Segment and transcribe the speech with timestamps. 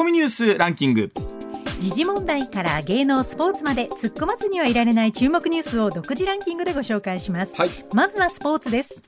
[0.00, 1.12] コミニュースランキング。
[1.80, 7.70] 時事問題から芸能スポーツまで突っ込まずにはいられない注目ニュースを独自ランキングでご紹介します、はい。
[7.94, 9.00] まずはスポーツです。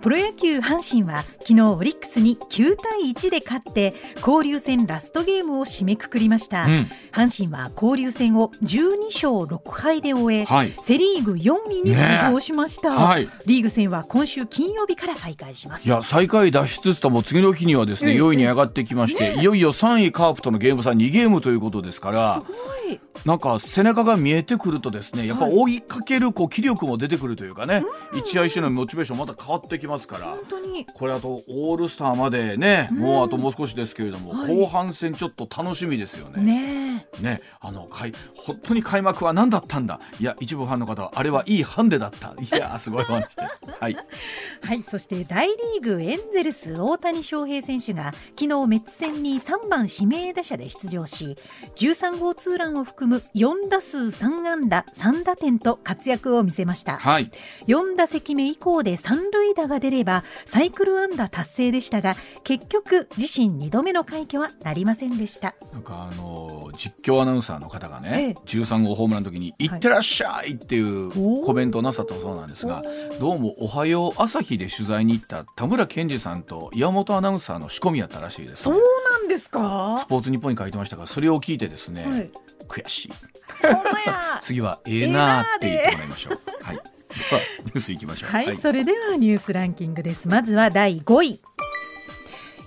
[0.00, 6.90] プロ野球阪神は昨日オリックスに9対1で勝って交流戦ラストゲームを締めくくりました、うん。
[7.10, 10.72] 阪神は交流戦を12勝6敗で終え、はい。
[10.84, 13.28] セリーグ4位に浮上しました、ねはい。
[13.46, 15.84] リーグ戦は今週金曜日から再開します。
[15.84, 23.00] いや最下位脱出とも次の日にはですねええ4位に上がってきまして、いよいよ3位カープとのゲーム差2ゲームということですからすごい。
[23.24, 27.84] なんか背中が見えてくるとですねやっぱ追いかけるこう気力も出てくるというかね、
[28.14, 30.26] 一試合してのモチベーションまた変わってきますから。
[30.26, 30.86] 本当に。
[30.86, 34.56] これあとオールスターまでね、もうあともう少しですけれども、はい。
[34.56, 37.06] 後半戦ちょっと楽しみですよね。
[37.20, 40.00] ねあの開本当に開幕は何だったんだ？
[40.18, 42.34] いや一部ファンの方はあれはいいハンデだった。
[42.40, 43.60] いやすごい話です。
[43.80, 43.96] はい、
[44.62, 51.36] はい、そして大リーグエンゼルス大谷翔平選手が昨日メッツ戦に3番指名打者で出場し
[51.76, 56.98] 13号ツーランを含む4打数3安打3打点と活躍を見せました。
[56.98, 57.30] はい、
[57.66, 65.54] 4打席目以降で三塁打が出ればサイクル安打達成でしたが結局自身2度目の快挙はなりませんでした。
[65.72, 68.36] なんかあの実況アナウンサーの方がね、ええ。
[68.46, 69.68] 13号ホームランの時に「い。
[69.68, 71.10] ってらっしゃい!」っていう
[71.44, 72.82] コメントをなさったそうなんですが
[73.20, 78.80] どうも「おはよう朝日」で取材に行った田村健二さんと岩本アナウンサーの仕込みやったらしいです、ね、なん
[79.40, 82.30] ですスかポーツ日本に書いてましたがそれを聞いてですね、はい
[82.70, 83.12] 悔しい
[84.42, 86.40] 次はええなーって言ってもらいましょう。
[86.62, 86.76] はい。
[86.76, 86.86] では
[87.64, 88.30] ニュースいきましょう。
[88.30, 90.28] はい、それではニュースランキングです。
[90.28, 91.40] まずは第5位。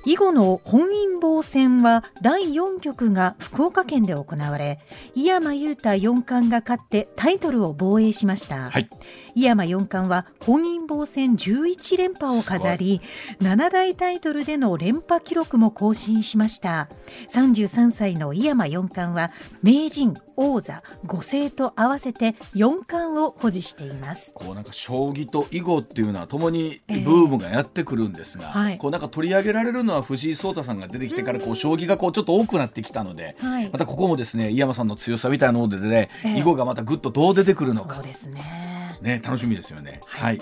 [0.06, 4.80] 囲碁の本因坊戦は第4局が福岡県で行われ
[5.16, 8.90] 井山裕太四冠が勝ってタイトルを防衛しました、はい
[9.36, 13.02] 井山四冠は本因坊戦11連覇を飾り
[13.40, 16.90] 7大タイトルでの連覇記録も更新しました。
[17.30, 19.32] 33歳の井山四冠は
[19.62, 24.34] 名人王座五世と合わせて四冠を保持しています。
[24.34, 28.78] こうなんか将棋と囲碁っていうのはともにブええームがやってくるんですが、はい。
[28.78, 33.70] こうなんか取り上げられるのは藤井聡太さんが出てきてからこう将棋がこうちょっと多くなってきたので、はい。
[33.72, 36.40] またここもですね井山さんの強さみたいなのでね、ええ。
[36.40, 37.96] 囲碁がまたぐっとどう出てくるのか。
[37.96, 38.73] そうですね
[39.04, 40.02] ね楽しみですよね。
[40.06, 40.40] はい。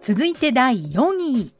[0.00, 1.50] 続いて第4位。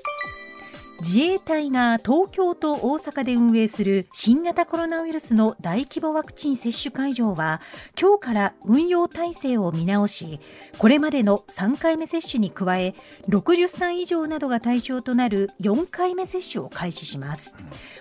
[1.01, 7.61] 自衛隊が東京と大阪で運営する新型コロナウイルスの大規模ワクチン接種会場は
[8.01, 10.41] 今日から運用体制を見直し
[10.77, 12.97] これまでの3回目接種に加え
[13.29, 17.55] 60歳以上などが対象となる4回目接種を開始します。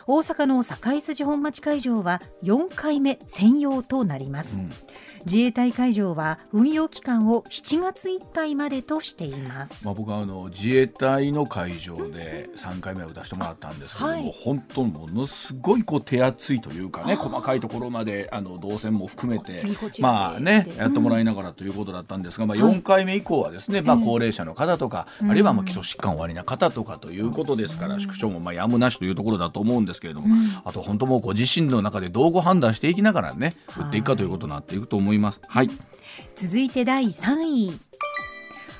[0.07, 4.69] 大阪の堺筋本町会場は4回目専用となります、うん
[5.27, 9.85] 自衛隊会場は運用期間を7月いっぱいまでとしています。
[9.85, 14.31] まあ、僕はあの自衛隊の会場で3回目を出してもらったんですけども、はい。
[14.43, 19.61] 本当にものすごいこう手厚いというかね細かいところまであの動線も含めて
[19.99, 22.75] まあねやってもらいながらということだったんですが、まあ、はい。
[22.75, 24.05] 4回目以降はですね、まあ、ええ。
[24.05, 29.87] 高齢者の方とか、あるいはまあ基礎疾患おありな方とかということですから、縮小もまあやむなしというところだと思うん。
[29.87, 30.27] ですけれども、
[30.63, 35.16] あと本当もうご自身の中でどうご判断していきながらね打っていくかということになっていくと思います。
[35.47, 35.69] はい、
[36.35, 37.79] 続いて第3位。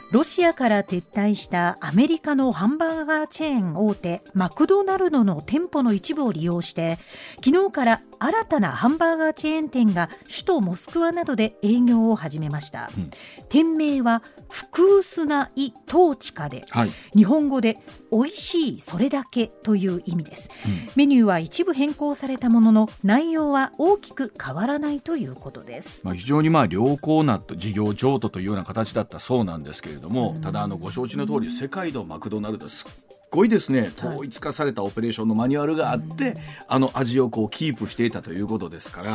[0.10, 6.98] ロシアから撤退したアメリカのハンバーガーチェーン大手マクドナルドの店舗の一部を利用して
[7.44, 13.12] 昨日から新たなハンバーガーチェーン店が首都モスクワなどで営業を始めました、うん。
[13.50, 16.66] 店名は福薄なイトーチカで。
[16.70, 16.92] はい。
[17.14, 17.78] 日本語で
[18.12, 20.90] 美味しいそれだけという意味です、うん。
[20.96, 26.02] メニューは一部変更されたものの内容は大きく変わらないということです。
[26.04, 36.36] まあ、非常にまあ良好な事業譲渡というような形だったそうなんですけれども、ただあのご承知の通り世界のマクドナルドすっごいですね統一化されたオペレーションのマニュアルがあって、
[36.68, 39.12] あの味をこうキープしていたということですから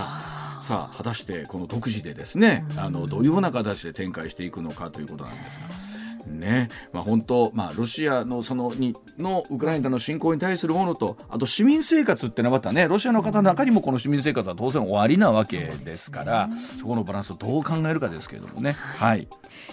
[0.62, 5.91] さあ果たしてこの独自でですねあのどういうふうな形で展開していくのかということなんですが。
[6.26, 6.68] ね。
[6.92, 18.72] まあ、本当、まあ、ロシアのそのにのウクライナの侵攻に対するものとあと市民生活ってのはまたねロシアの方の中にもこの市民生活は当然終わりなわけですからそこのバランスをどう考えるかですけれどもね。
[18.72, 19.28] はい、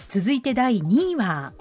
[0.08, 1.52] 続いて第2位は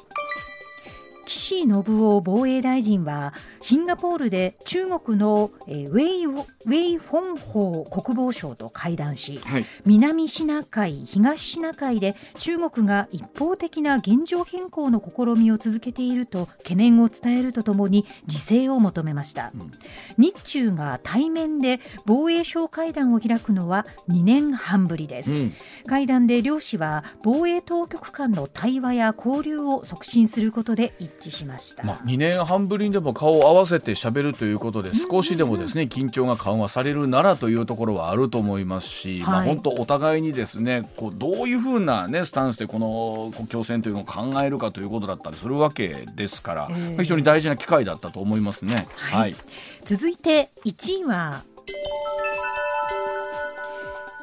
[1.29, 9.65] 岸信夫防衛大臣はシンガポールで中国のえーウェイウェイ・フォンホー国防相と会談しはい。
[9.85, 19.71] 南シナ海東シナ海で中国が一方的な現状変更の試みを続けていると懸念を伝えるとともに自制を求めました、ん。
[20.17, 25.53] 日中が対面で防衛省会談を開くのは2年半ぶりです、うん。
[25.85, 48.87] 会談で両氏は防衛当局間の対話や交流を促進することで一致しました、まあ、2年半ぶりにでも顔を合わせてしゃべるということで少しでもですね緊張が緩和されるならというところはあると思いますし、はい、まあ、本当お互いにですねこうどういうふうな、ね、スタンスでこの国境線というのを考えるかということだったりするわけですから、えー、非常に大事な機会だったと思いますね。
[48.95, 49.35] はい、はい、
[49.81, 51.43] 続いて1位は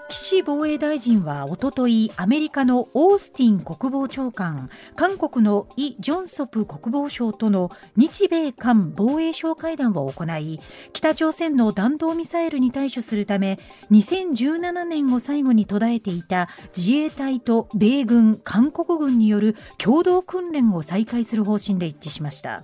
[0.09, 10.61] 岸防衛大臣はおとといアメリカのオースティン国防長官韓国のイ・ジョンソプ国防相との日米韓防衛相会談を行い
[10.93, 13.59] 北朝鮮の弾道ミサイルに対処するため
[13.91, 22.63] 2017年を最後に途絶えていた自衛隊と米軍韓国軍による共同訓練を再開する方針で一致しました。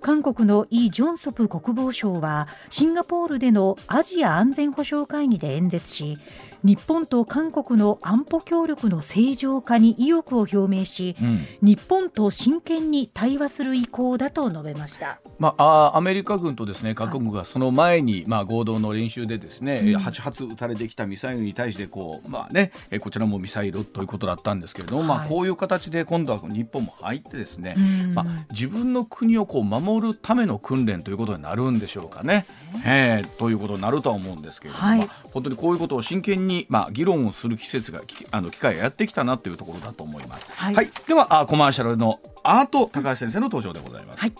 [0.00, 6.18] 韓国のイ・ジョンソプ国防相はシンガポールでのアジア安全保障会議で演説し
[6.66, 32.44] 日本と韓国の安保協力の正常化に意欲を表明し、うん、日本と真剣に対話する意向だと述べました、まあ、アメリカ軍とですね韓国軍がその前に、まあ、合同の練習でですね、うん、8発撃たれてきたミサイルに対してこう、まあね、こちらもミサイルということだったんですけれども、はい、まあ、こういう形で今度は日本も入ってですね、うん、まあ、自分の国をこう守るための訓練ということになるんでしょうかね。
[32.84, 38.00] えー、ということになるとは思うんですけれども、はい、まあ、本当にこういうことを真剣に、まあ、議論をする季節が
[38.30, 40.46] あの機会がやってきたなというところだと思います。
[40.50, 44.20] はい、はい、ではあコマーシャルのアート高橋先生の登場でございます。
[44.20, 44.32] はい、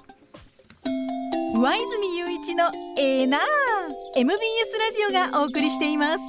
[1.54, 3.40] 上泉雄一のエーナー
[4.16, 4.38] MBS
[4.78, 6.24] ラジオがお送りしています。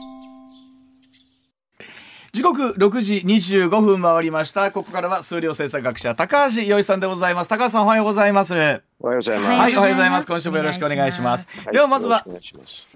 [2.33, 4.69] 時刻六時二十五分回りました。
[4.71, 7.47] ここからは数量政策学者高橋洋一さんでございます。
[7.47, 8.53] 高橋さんおはようございます。
[8.99, 10.27] おはようございます、はい、おはようございます。
[10.27, 12.39] 今週もよろしくお願いします、はい、ではまずは今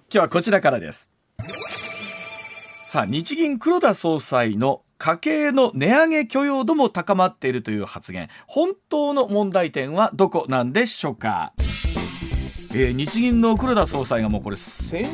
[0.09, 1.09] 日はこちらからです
[2.91, 8.27] さあ日銀黒田総裁の家計の値上げ許容度も高まっているという発言。
[8.47, 11.53] 本当の問題点はどこなんでしょうか、
[12.73, 15.07] えー、日銀の黒田総裁がもうこれ先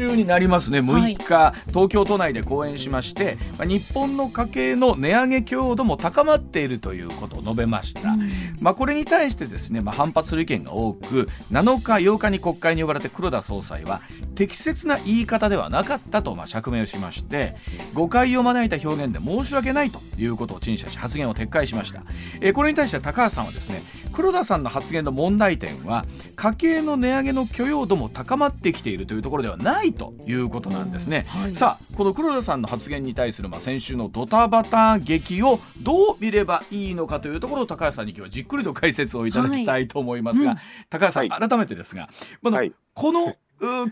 [0.00, 0.78] 週になりますね。
[0.78, 8.30] 6日、はい、東京都内で講演しまして、まあ、日本の家計の値上げ強度も高まっているということを述べました、うん、
[8.60, 14.00] まあ、これに対してですね、まあ、反発する意見が多く7日8日に国会に呼ばれて黒田総裁は
[14.40, 17.56] 適切な言い方ではなかったとまあ釈明をしまして
[17.92, 22.04] 誤解を招いた表現で申し訳ないということを陳謝し発言を撤回しました、
[22.40, 23.82] えー、これに対して高橋さんはですね
[24.14, 26.06] 黒田さんの発言の問題点は
[26.36, 42.08] 家計の値上げの許容度も高まってきているというところではないということなんですね、はい、さあこの黒田さんの発言に対するまあ先週のドタバタ劇をどう見ればいいのかというところを高橋さんに今日はじっくりと解説をいただきたいと思いますが、はいうん、高橋さん、改めてですが、
[42.40, 42.62] まあ、
[42.94, 43.34] この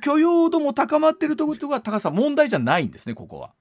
[0.01, 3.53] 許容度も高まっているということが高さ問題じゃないんですねここは。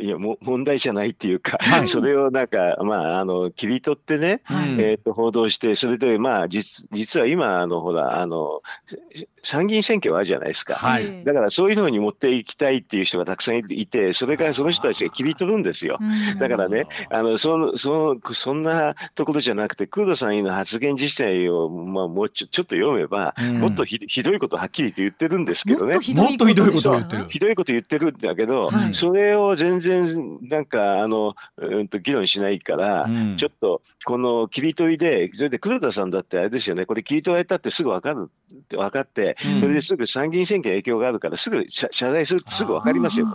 [0.00, 8.62] いやも問題じゃないっていうか、はい、 それをなんかまああの切り取ってね、はい、えー、と報道してそれでまあ実実は今あのほらあの
[9.42, 15.98] 参議院選挙はあるじゃないですか、はい、だからそういうのに持っていきたいっていう人がたくさんいてそれからその人たちが切り取るんですよ。
[16.38, 25.94] だからねあのそのそのそんなところじゃなくて工藤さんの発言自体を、まあ、もうちょちょっと読めば、うん、もっとひどいことはっきりと言ってるんですけどね。
[25.94, 26.02] もっ
[26.36, 27.26] とひどいこと言ってる。
[27.28, 36.86] ひどいこと言ってるんだけど、はい、それを全然なんかあの、うん、と議論しないから、うん、ちょっとこの切り取りでそれで黒田さんだってあれですよね。
[36.86, 43.26] これ切り取られたってすぐ分かるって分かって、うん、それですぐ参議院選挙影響があるからすぐ謝罪するってすぐ分かりますよ。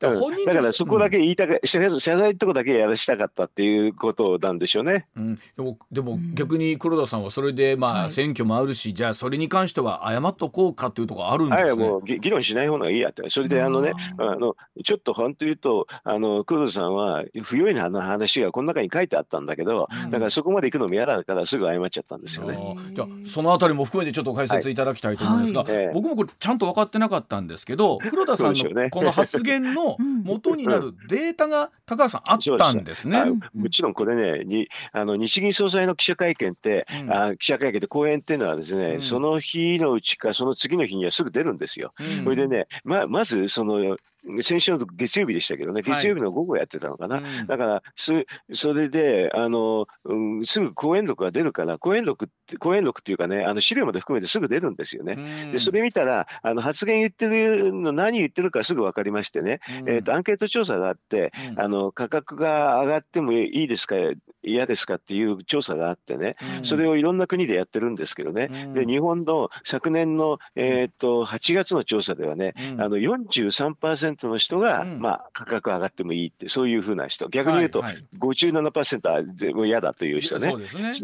[0.00, 5.06] だからそこだけ言いたか、謝罪ってとこだけやらしたかったっていうことなんでしょうね。
[5.16, 11.70] うん、でもでも逆に黒田さんはそれでまあ選挙もあるし、じゃあそれに関しては謝っとこうかというところあるんですね。
[11.70, 13.28] はい、もう議論しない方がいいやって。
[13.28, 22.76] それであのね、あのちょっと本当言うとあの黒田さんは不用意な話がこの中に書いてあったんだけど、だからそこまで行くのも嫌だからすぐ謝っちゃったんですよね。
[22.94, 24.74] じゃそのあたりも含めてちょっと解説い。
[24.74, 25.86] ただきたいと思うんですが、はい。
[25.86, 33.24] はい、僕もこれちゃんと分かってなかったんですけど 黒田さんのこの発言の 元になるデータが高橋さんあったんですね。
[33.54, 41.92] もちろんこれねにあの日銀総裁の記者会見って、うん、あ記者会見で講演っていうのはですね、うん、その日のうちかその次の日にはすぐ出るんですよ。
[42.00, 43.96] うん、それでねままずその
[44.42, 47.16] 先週の月曜日でしたけどね、月曜日の午後やってたのかな。
[47.16, 48.14] はいだからそ、
[48.52, 55.50] それで、あの、うん、すぐ講演録が出るから、講演録っ講演録っていうかね、あの資料まで含めてすぐ出るんですよね。
[55.52, 63.96] で、それ見たら、あの発言言ってるの、何言ってるかすぐ分かりましてね、えっ、と、アンケート調査があって、あの、価格が上がってもいいですか、
[64.42, 77.82] 嫌ですかっていう調査があってね、それをいろんな国でやってるんですけどね、で日本の昨年の、えー、と8月の調査ではね、あの43%の人が、まあ、価格上がってもいいって、そういうふうな人、逆に言うと
[78.18, 80.54] 57%は全部嫌だという人ね。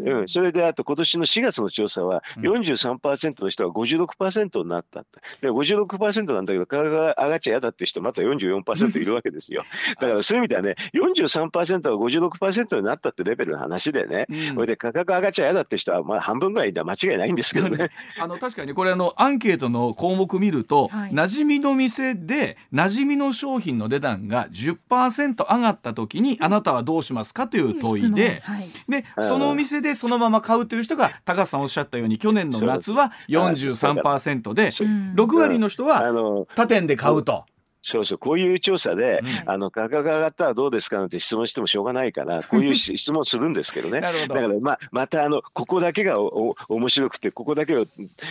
[0.05, 5.19] うん、それであと今年の4月の調査は43%の人が56%になったって。
[5.41, 9.63] で56%なんだけど価格が上がっちゃ嫌だって人また44%いるわけですよ。
[9.99, 17.89] だからそういう意味ではね43%が56%になったってレベルの話でね、これで価格上がっちゃ嫌だって人はまあ半分ぐらいでは間違いないんですけどね。
[18.19, 37.45] あの確かにこれあのアンケートの項目見ると、はい、馴染みの店で馴染みの商品の値段が10%上がった時にあなたはどうしますかという問いで、はい、でそのお店でそのまま買うという人が高橋さんおっしゃったように去年の夏は43%で6割の人は他店で買うと。
[37.85, 44.01] そうそう、こういう調査で、うん、あの、価格が上がったらどうですかなんて質問してもしょうがないから、 こういう質問するんですけどね。
[44.01, 47.85] だから、まあ、また、あの、ここだけがお面白くて、ここだけを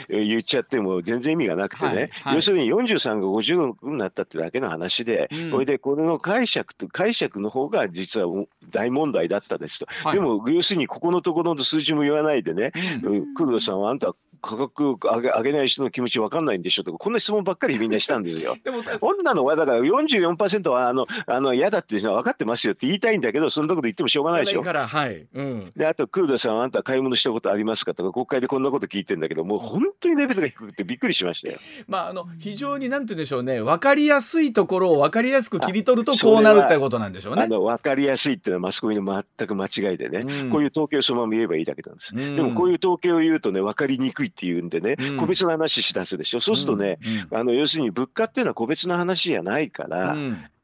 [0.09, 8.27] 言っちゃっても全然意味がなくてね、はいはい、要するに43が56になったってだけの話で、うん、これで、これの解釈と、解釈の方が実は
[8.71, 9.87] 大問題だったですと。
[10.03, 12.73] はい、でも、要するに、ここのところの数字も言わないでね、
[13.05, 18.57] うん、工藤さんはあんた価格上げ上げない人の気持ち分かんないんでしょとかこんな質問ばっかりみんなしたんですよ。
[18.63, 24.63] でも女のはだから44%はあのあの嫌だっていうのは分かってますよって言いたいんだけどそんなこと言ってもしょうがないでしょ。
[24.63, 31.59] はいうん、であとクーダさんあんた買い物したことありますかとか国会でこんなこと聞いてんだけどもう本当にレベルが低くてびっくりしましたよ。
[31.89, 37.43] まああの非常になんて言うんでしょうね分かりやすいところを分かりやすく切り取るとこうなるってことなんでしょうね。
[37.43, 42.15] あの分かりやすいっていうのはマスコミの全く間違いでね、うん、こういう統計をそのまま言えばいいだけなんです。
[42.15, 46.99] うん、でもこういう統計を言うとね分かりにくいっていうんでね、個別の話しだすでしょ、そうするとね、
[47.31, 50.17] あの要するに物価っていうのは個別の話じゃないから、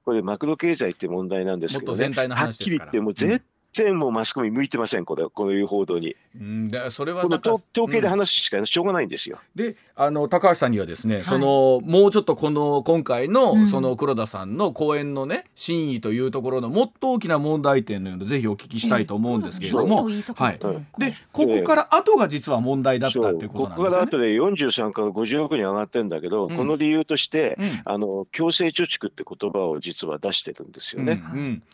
[0.04, 6.16] これマクロ経済って問題なんですけどね、はっきり言ってもう絶然もうマスコミ向いてませんこれこういう報道に。
[6.38, 9.38] うん、だそれはこの統計で話しかしょうがないんですよ。
[9.54, 20.58] であの高橋さんにはですね、はい、そのもうちょっとこの今回の、うん、その黒田さんの講演のね真意というところのもっと大きな問題点のようなぜひお聞きしたいと思うんですけれども、えー、はい、
[20.98, 23.84] でここから後が実は問題だったっていうことなんですね。
[23.84, 31.22] ここから後で43から56に上がってるんだけど、うん、この理由として、うん、あの強制貯蓄って言葉を実は出してるんですよね。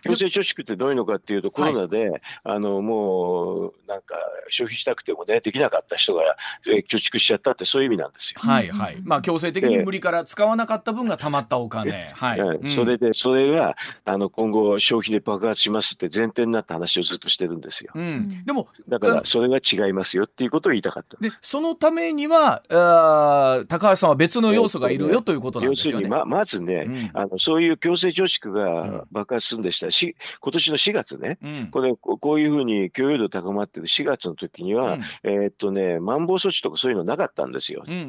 [0.03, 4.17] 強制貯蓄ってどういうのかっていうとコロナで、はい、あのもうなんか
[4.49, 8.41] 消費したくてもねできなかった人が、え貯蓄しちゃったってそういう意味なんですよ。
[8.41, 8.99] はいはい。
[9.03, 12.13] まあ強制的に無理から使わなかった分がたまったお金。
[12.15, 12.41] はい。
[12.41, 17.93] うん、それでそれがあの今後消費で爆発しますって前提になった話をずっとしてるんですよ。
[17.95, 21.17] うん、でもだからそれが違いますよっていうことを言いたかった。
[21.19, 26.07] でそのためにはあ高橋さんは別の要素がいるよということなんですよね。
[26.07, 31.39] 要するにままずね、うん、あのそういう強制貯蓄が爆発するんでしたら、し今年の4月ね、
[31.77, 37.85] これこういうふうに許容度高まってる4月の時には、えー、っとねまん防措置とかそういうのなかったんですよ。
[37.87, 38.05] うんうんう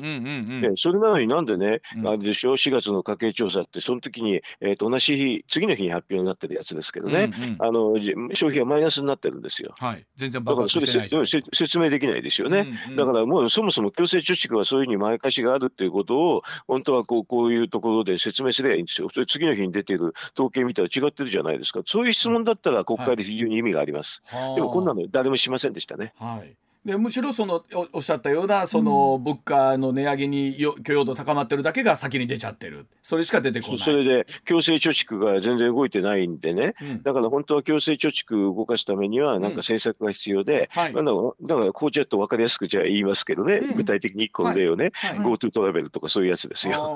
[0.62, 9.76] んうん、それなのになんでね、うん、あれでしょ4月の家計調査ってその時に、えー、と同じ日次の日に発表になってるやつですけどね、うんうん、あの消費がマイナスになってるんですよ。
[9.80, 19.10] はい、全然だからそれ説明できないですよね、うんうん、だからもうそもそも強制貯蓄はそういうふうに前貸しがあるっていうことを本当はこうこういうところで説明すればいいんですよ。
[19.14, 21.82] それ次の日に出てる統計見たら違ってるじゃないですか。
[21.86, 24.22] そういう質問だったら国会で非常に意味があります。
[24.26, 26.14] はい、でもこんなの誰もしませんでしたね。
[26.18, 26.56] はい
[26.88, 32.88] でむしろそのおっしゃったようなその物価の値上げに許容度高まってるだけが先に出ちゃってる。
[33.04, 33.80] それしか出てこない。
[33.80, 45.20] それで強制貯蓄が全然動いてないんでね、うん、だから本当は強制貯蓄を動かすためにはなんか政策が必要で、うんはい、だからこうちょっと分かりやすくじゃあ言いますけどね、うん、具体的に1個の例をね、はい。
[45.20, 46.96] はい、GoTo トラベルとかそういうやつですよ。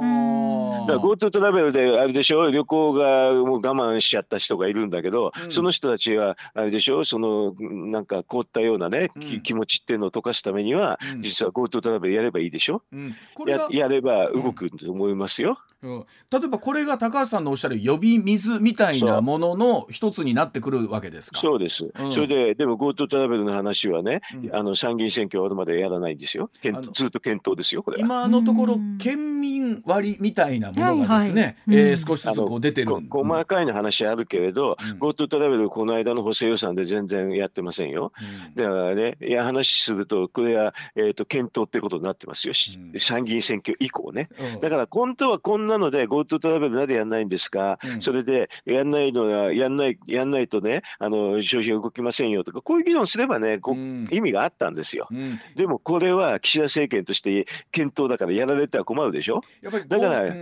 [0.87, 9.11] だ GoTo トラベルであれでしょ旅行がもう我慢しちゃった人がいるんだけど、その人たちはあれでしょそのなんか凍ったようなね、
[9.43, 13.15] 気持ちっていうのを溶かすためには、実は GoTo トラベルやればいいでしょ、うん、
[13.47, 15.57] ややれば動くと思いますよ。
[15.83, 21.39] うん、例えばこれが高橋さんのおっしゃる呼び水みたいなものの一つになってくるわけですか？
[21.39, 26.49] そうです、うん、それででも GoTo トラベルの話はね、うん、あの参議院選挙終わるまでやらないんですよ。
[26.93, 38.11] ずっと検討ですよこれ今のところ県民割みたいなものがですね、はいはい、えー、少しずつこう出てる細かいの話あるけれど、うん、GoTo トラベルこの間の補正予算で全然やってませんよ、
[38.55, 42.53] だからねいや話するとこれは、えーと、検討ってことになってますよ、
[42.97, 44.29] 参議院選挙以降ね、
[44.61, 59.41] だから本当はこんななので GoTo トラベルなぜやんないんですか、うん、それでやんないのはやんないやんないとねあの消費が動きませんよとかこういう議論すればねこ、うん、意味があったんですよ、うん、でもこれは岸田政権として検討だからやられては困るでしょ？
[59.87, 60.35] だから、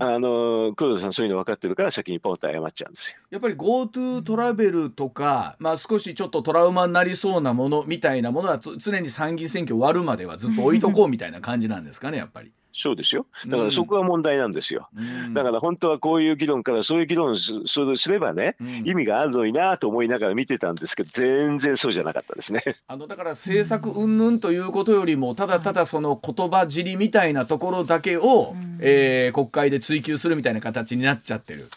[0.00, 3.18] あの黒田さんそういうの分かってるから先にポンと謝っちゃうんですよ。
[3.30, 12.52] やっぱり GoTo トラベルとか、まあ、少しちょっとトラウマになりそうなものみたいなものは常に参議院選挙終わるまではずっと置いとこうみたいな感じなんですかねやっぱり。
[12.76, 13.26] そうですよ。
[13.46, 14.88] だからそこが問題なんですよ。
[14.96, 22.62] うん、だから本当はこういう議論からそういう議論すすればね、うん、意味があるのになと思いながら見てたんですけど、全然そうじゃなかったですね。
[22.88, 31.70] あのだから政策云々ということよりも、ただただその言葉尻みたいなところだけを、うん、えー、国会で追及するみたいな形になっちゃってる。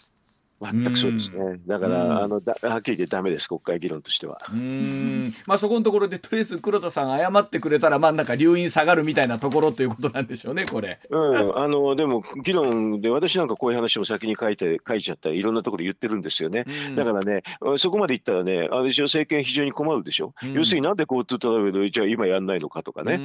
[0.60, 1.60] 全くそうですね。
[1.68, 4.42] だから、あのだはっきり言ってダメです、国会議論としては。
[4.52, 5.34] うん。
[5.46, 11.00] まあそこのところでとりあえず黒田さん謝ってくれたらまあなんか留飲下がるみたいなところということなんでしょうね、これ。
[11.10, 11.58] うん。
[11.58, 16.66] あのでも議論で私なんかこういう話も先に書いて書いちゃったりいろんなところで言ってるんですよね。
[16.96, 17.44] だからね、
[17.78, 20.34] そこまで言ったらね、あの政権非常に困るでしょ。
[20.44, 23.20] う要するになんで GoTo トラベルじゃあ今やんないのかとかね。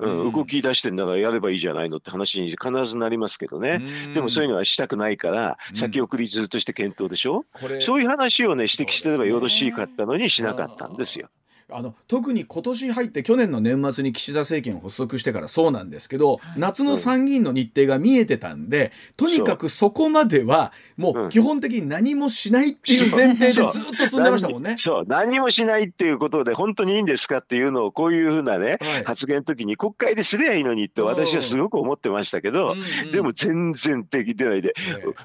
[0.00, 3.82] うんうん、動き出してんだからやればいいじゃないのって話に必ずなりますけどね、
[4.14, 11.28] でもそういうのはしたくないから先送りずっとして検討でしょ、うん、そういう話をね指摘してればよろしかったのにしなかったんですよ。
[11.72, 24.76] あの特に今年入って去年の年末に岸田政権を発足してからそうなんですけど、夏の参議院の日程が見えてたんで、とにかくそこまではもう基本的に何もしないっていう前提でずっと進んでましたもんね。
[24.76, 25.04] そう。
[25.06, 34.74] 何もしないっていうことで本当にいいんですかっていうのをこういうふうなね、はい、発言の時に国会ですりゃいいのにって私はすごく思ってましたけど、うんうん、でも全然できてないで、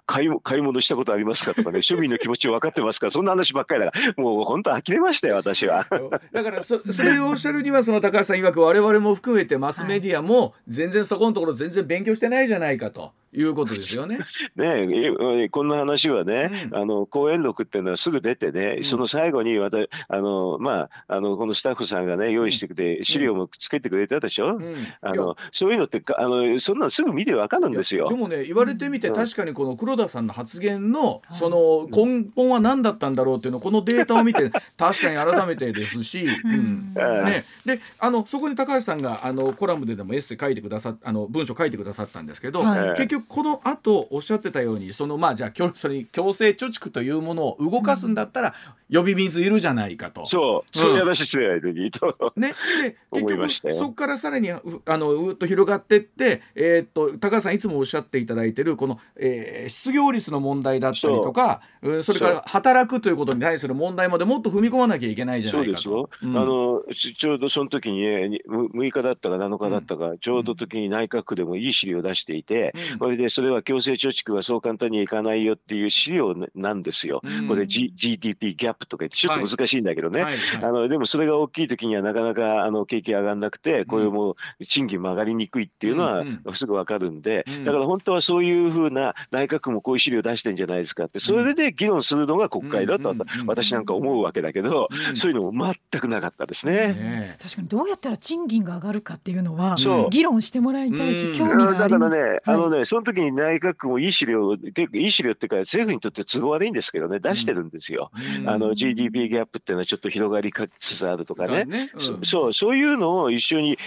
[0.05, 5.87] 買い買い物したことありますかとかね庶民の気持ち分かってますかそんな話ばっかりだからもう本当呆れましたよ私は。
[6.35, 13.13] だからそそれをおっしゃるにはその高橋さん曰く我々も含めてマスメディアも全然そこのところ全然勉強してないじゃないかと。
[13.35, 14.19] いうことですよね。
[14.55, 19.77] ねこんな話はね、うん、あの講演録っていうのはすぐ出てね、うん、その最後にまた
[20.07, 24.55] あのまああのこのスタッフさんがね用意してくれて資料もつけてくれたでしょ？
[24.55, 28.09] うん、あのそういうのってあのそんなのすぐ見てわかるんですよ。
[28.09, 36.93] でもね言われてみて確かにこの黒田さんの発言のその根本は何だったんだろうっていうのこのデータを見て 確かに改めてですし、うん。
[36.93, 48.53] ね、であのそこに高橋さんがあのコラムででもエッセイ書いてくださあの文章書いてくださったんですけど、はい、結局この後おっしゃってたようにそのまあじゃあそれに強制貯蓄というものを動かすんだったら、
[48.91, 50.25] 呼び水いるじゃないかと。
[50.25, 52.33] そう、そうやらしすぎないと。
[52.35, 61.61] ね、で 結局そこからさらにあのうっと広がってって、えー、っと高橋さんいつもおっしゃっていただいてるこの、えー、失業率の問題だったりとか
[62.01, 66.09] そそれから働くということに対する問題までもっと踏み込まなきゃいけないじゃないかと。
[66.21, 77.21] うん、あのちょうどその時に、ね、6日だったか7日だったか、うん、ちょうど時に内閣府でもいい資料を出していて、うん、これでそれは強制貯蓄はそう簡単にいかないよっていう資料なんですよ。
[77.47, 80.61] これ、G、GDP ギャップとか言ってちょっと難しいんだけどね、はいはい。
[80.61, 84.35] はい、あのでもそれが大きい時にはなかなかあの景気上がらなくてこれも
[84.67, 86.23] 賃金も上がりにくいっていうのは
[86.53, 87.53] すぐ分かるんで、うん。
[87.55, 96.93] うん、だから本当はそういうふうな内閣府もこういう資料出してんじゃないですかってそれで議論するのが国会だと私なんか思うわけだけど、うん、そういうのも全くなかったですね。
[96.93, 99.75] ね確かにどうやったら賃金が上がるかっていうのは
[100.09, 102.09] 議論してもらいたいし、興味があります。
[102.09, 108.11] だからね、あのねその時に内閣府もいい資料結構いい資料っていうか政府にとって都合悪いんですけどね出してるんですよ。
[108.45, 111.91] あの GDP ギャップっていうのはちょっと広がりつつあるとかね、ね。
[111.93, 113.77] うん、そうそういうのを一緒に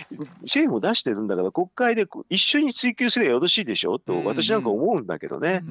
[0.43, 5.63] 政府も出してるんだから国会で一緒に追及すればよろしいでしょと私なんか思うんだけどね。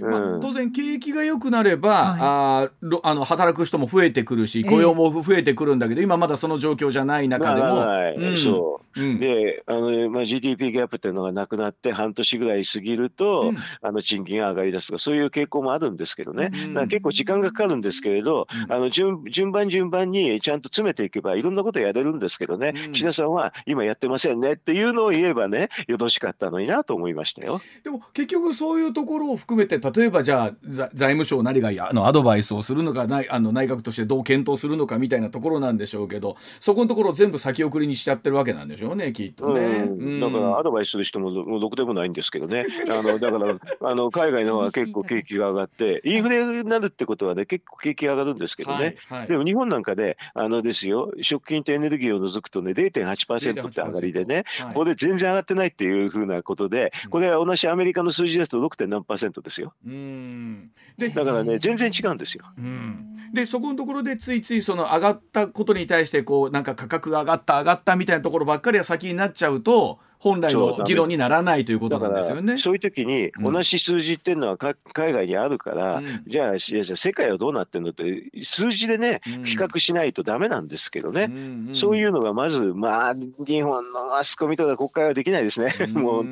[0.00, 7.66] まあ、当然景気が良くなれば、はい、ああの働く人も増えてくるし雇用も増えてくるんだけど、えー、今まだその状況じゃない中でも。
[7.66, 27.60] はい、うん、そう、うん、であの、まあ、GDP ギャップっていうのがなくなって半年ぐらい過ぎると、うん、あの賃金が上がりだすとかそういう傾向もあるんですけどね、だから結構時間がかかるんですけれど、あの順順番順番にちゃんと詰めていけばいろんなことやれるんですけどね、岸田さんは今やってませんねっていうのを言えばねよろしかったのになと思いましたよ。
[27.82, 39.60] でも結局そういうところを含めて例えばじゃあ財務省なりがあのアドバイスをするのかないあの内閣としてどう検討するのかみたいなところなんでしょうけどそこのところを全部先送りにしちゃってるわけなんでしょうねきっとね。
[39.60, 40.20] うん。
[40.20, 42.66] だからアドバイスする人もろくでもないんですけどね。
[42.88, 43.56] あのだから
[43.90, 58.86] あの海外の方が結構景気が上がってインフレになるってことはね結構景気が上がるんですけどね、はいはい、でも日本なんかであのですよ食品とエネルギーを除くとね0.8%って上がりでね、はい、これ全然上がってないっていうふうなことでこれは同じアメリカの数字ですと 6.
[58.86, 59.04] 何
[59.42, 59.74] ですよ。
[59.86, 60.70] うん。
[60.98, 62.44] でだからね全然違うんですよ。
[62.58, 63.16] うん。
[63.32, 72.58] でそこのところでついついその上がったことに対してこうなんか価格が上がった上がったみたいなところばっかりは先になっちゃうと本来の議論にならないということなんですよね。
[72.58, 85.72] そういう時に同じ数字っていうのはか、海外にあるから、うん、じゃあ世界はどうなってんのって数字でね比較しないとダメなんですけどね、うんうん、そういうのがまずまあ日本のマスコミとか国会はできないですね。
[85.94, 86.26] もう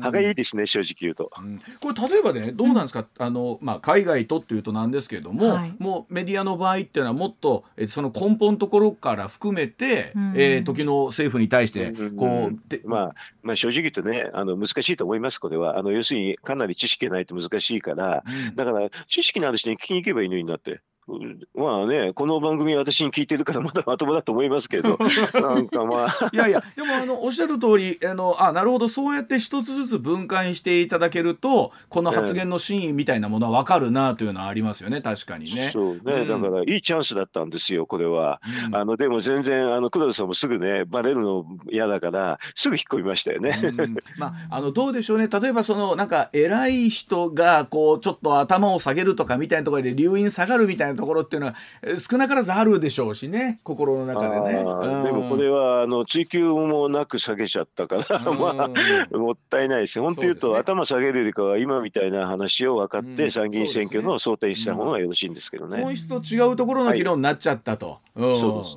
[0.00, 1.30] 歯がいいですね正直言うと。
[1.80, 15.78] これ例えばねどうなんですか、あのまあ海外とっていうとなんですけれども、はい、もうメディアの場合っていうのはもっとえその根本のところから含めて、うん、えー、時の政府に対してこう、でまあまあ正直言うとねあの難しいと思いますこれは。
[15.78, 20.80] あの要するにかなり知識がないと難しいから、うん、だから知識のある人に聞きに行けばいいのになって。
[21.54, 24.98] まあね、この番組私に聞いてるからまだまともだと思いますけど、
[25.32, 26.30] なんかまあ。
[26.32, 35.70] いやいや、でもあの、おっしゃる通り、あの、あ、なるほど、そうやって一つずつ分解していただけると、この発言の真意みたいなものは分かるなというのはありますよね、確かにね。
[35.72, 38.42] そうね、うん、だからいいチャンスだったんですよ、これは。
[38.66, 43.58] うん、あの、でも全然、あの、黒田さんもすぐね、バレるの嫌だから、すぐ引っ込みましたよね。
[43.62, 51.54] うん、まあ、あの、どうでしょうね、例えばその、なんか、偉い人が、こう、ちょっと頭を下げるとかみたいなところで留飲下がるみたいなところっていうのは、
[51.96, 68.70] 少なからずあるでしょうしね心の中でね、うん、でもこれはあの追求もなく下げちゃったからまあもったいないです本当言うと、ね、頭下げるよりかは今みたいな話を分かって、参議院選挙の想定した方がよろしいんですけどね、本質と違うところの議論になっちゃったと、はい、そうです、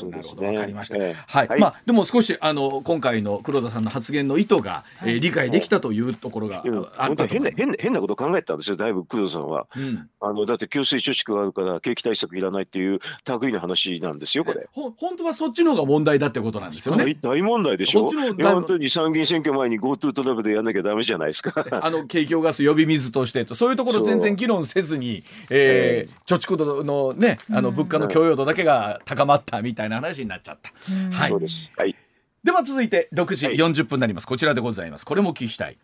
[0.00, 0.48] そうですね。
[0.48, 6.64] わかりました、えー、はい、はい、まあでも少しあの今回の黒田さんの発言の意図が、はい、えー、理解できたというところが
[6.96, 8.76] あった変な変な変なこと考えたんですよ。
[8.76, 13.00] だいぶ黒田さんは、うん、あのだって強制貯蓄があるから景気対策いらないっていう
[13.40, 14.68] 類の話なんですよこれ。
[14.72, 17.16] ほ本当はそっちの方が問題だってことなんですよね。
[17.20, 18.08] 大問題でしょ？
[18.08, 21.64] 本当に参議院選挙前に GoTo トラベルやんなきゃダメじゃないですか。
[21.82, 23.54] あの景況ガス呼び水としてと。
[23.54, 30.70] そういうところ全然議論せずに、えー、貯蓄度のねあの物価の許容度だけが高まったみたいな話になっちゃった、
[31.16, 31.72] はい、そうです。
[31.76, 31.94] はい。
[32.44, 35.04] では続いて6時40分になります、こちらでございます。
[35.04, 35.76] これも聞きしたい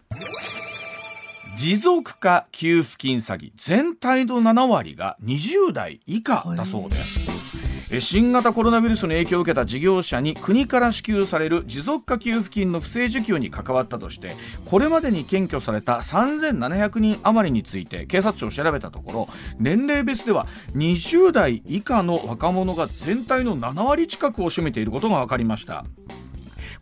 [1.57, 14.35] 持続化給付金詐欺全体の7割が20代以下だそうです、新型コロナウイルスの影響を受けた事業者に国から支給される持続化給付金の不正受給に関わったとして
[14.67, 25.85] これまでに検挙された3700人余りについて警察庁を調べたところ年齢別では20代以下の若者が全体の7割近くを占めていることが分かりました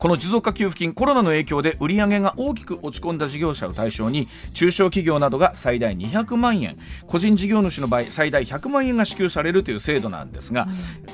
[0.02, 10.66] この持続化給付金コロナの影響で売り上げが大きく落ち込んだ事業者を対象に中小企業などが最大200万円個人事業主の場合最大100万円が支給されるという制度なんですが、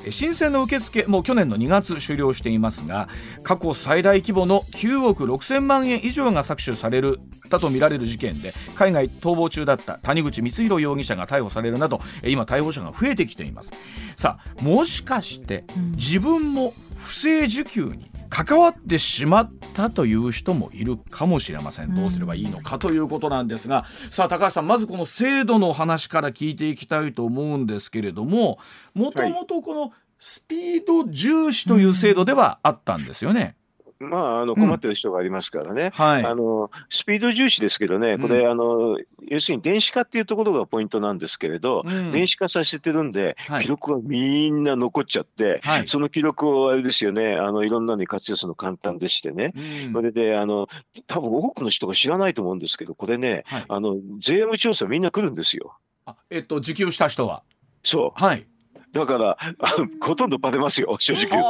[0.05, 3.09] うん、申請の受付も去年の2月終了していますが
[3.43, 13.71] 過去最大規模の9億6000万円以上が搾取されるだとみられる事件で海外逃亡中だった谷口光弘容疑者が逮捕されるなど今逮捕者が増えてきています。
[14.17, 21.95] さあもしかして自分も不正受給に関わってしまったという人もいるかもしれません。
[21.95, 28.59] どうすればいいのかということなんですが、うん、さあ高橋さんまずこの制度の話から聞いていきたいと思うんですけれども
[28.93, 33.55] もともとこのスピード重視という制度ではあったんですよね。
[33.99, 49.53] まあ、あの困ってる人がありますからね、うんはい、あのスピード重視ですけどね、これ、うん、あの、要するに電子化っていうところがポイントなんですけれど、うん、電子化させてるんで、記録はみんな残っちゃって、はい、その記録をあれですよね、あのいろんなのに活用するの簡単でしてね、
[49.93, 50.69] それであの、
[51.05, 55.77] 多分多くの人が知らないと思うんですけど、これね、はい、あの税務調査、みんな来るんですよ。
[56.05, 57.43] あえっと、受給した人は？
[57.83, 58.23] そう。
[58.23, 58.47] はい、
[58.93, 61.49] だからあ、ほとんどバレますよ、正直言うと。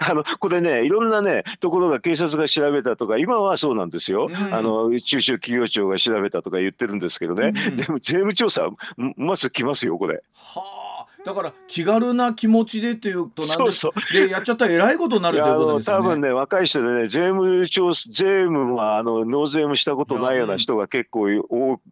[0.00, 8.68] あのこれねいろんなねところが警察が調べたとか今はそうなんですよ、うん、あの中小企業庁が調べたとか言ってるんですけどね、うん、でも税務調査
[9.16, 10.22] まず来ますよこれ。
[10.34, 10.62] は
[10.98, 16.04] あだから気軽な気持ちでというとなんでそうでやっちゃったらえらいことになるということですよね。
[16.04, 21.28] 多分ね若い人でね税務調税務はあの納税もしたことないような人が結構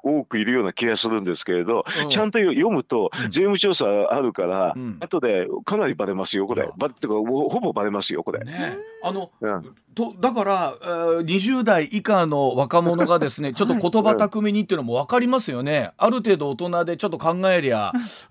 [0.02, 6.68] 多くいるような気がするんですけれど、うん、ちゃんと読むと税務調査あるから、うん、後でかなりバレますよこれ。
[6.76, 8.40] ばってかほぼバレますよこれ。
[8.40, 9.76] ねあの、うん。
[9.98, 17.92] とだから、えー、20代以下の若者がですね ちょっと言葉巧みにっていうのも分かりますよね、ある程度大人でちょっと考えりゃ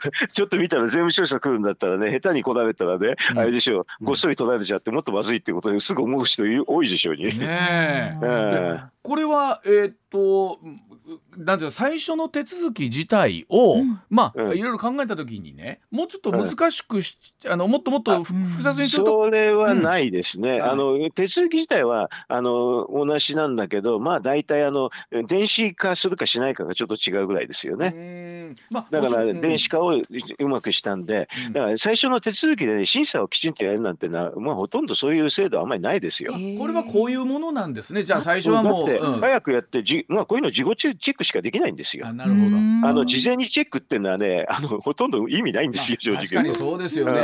[0.32, 3.86] ちょっと見たら税務調査来るんだったらね下手に来られたらね、うん、あれでしょう。
[4.02, 7.38] ごっそり取られちゃってもっとまずいってことですぐ思う人多いでしょうに。
[7.38, 10.58] ねえ、これはえー、っと
[11.36, 14.00] なんていうか最初の手続き自体を、うん。
[14.08, 14.56] まあ、うん。
[14.56, 17.16] いろいろ考えた時にねもうちょっと難しくし、
[17.48, 20.58] あのもっともっと複雑にすると、それはないですね。
[20.58, 20.64] うん。
[20.64, 24.90] あの手続き自体はあの同じなんだけど、まあ大体あの
[25.26, 27.90] 電子化するかしないかがちょっと違うぐらいですよね。
[27.90, 29.94] ねまあ、だから電子化を
[30.38, 31.52] うまくしたんで、うん。
[31.52, 36.32] だから最初の手続きで、ね、審査をきちんとやるなんてな、まあ、ほとんどそういう制度はあんまりないですよ。
[36.34, 38.02] あこれはこういうものなんですね。
[38.02, 42.06] じゃあ最初はもう、早くやってじ、まあ、こういうの自己チェックしかできないんですよ。
[42.06, 42.56] あなるほど。
[42.56, 46.22] あの事前にチェックっていうのはね、 あのほとんど意味ないんですよ、正直。
[46.24, 47.20] 確かにそうですよね、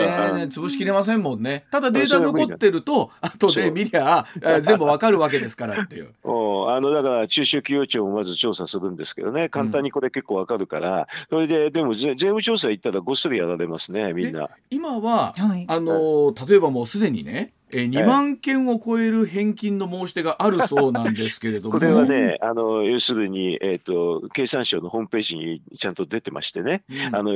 [0.51, 1.65] 潰しきれませんもんね。
[1.71, 6.09] ただデータ残ってると後で見りゃえー 全部わかるわけですからっていう。
[6.25, 14.49] お あのだから中小企業庁もまず調査するんですけどね、簡単にこれ結構わかるから、それででもぜ税務調査行ったらごっそりやられますね、みんな。
[14.71, 15.65] 今は、はい。
[15.69, 21.75] あのー例えばもうすでにね、えー、2万件を超える返金の申し出があるそうなんですけれども。
[21.75, 27.17] これはね、あの要するに、えーと、経産省のホームページにちゃんと出てましてね、うん。
[27.17, 27.33] あの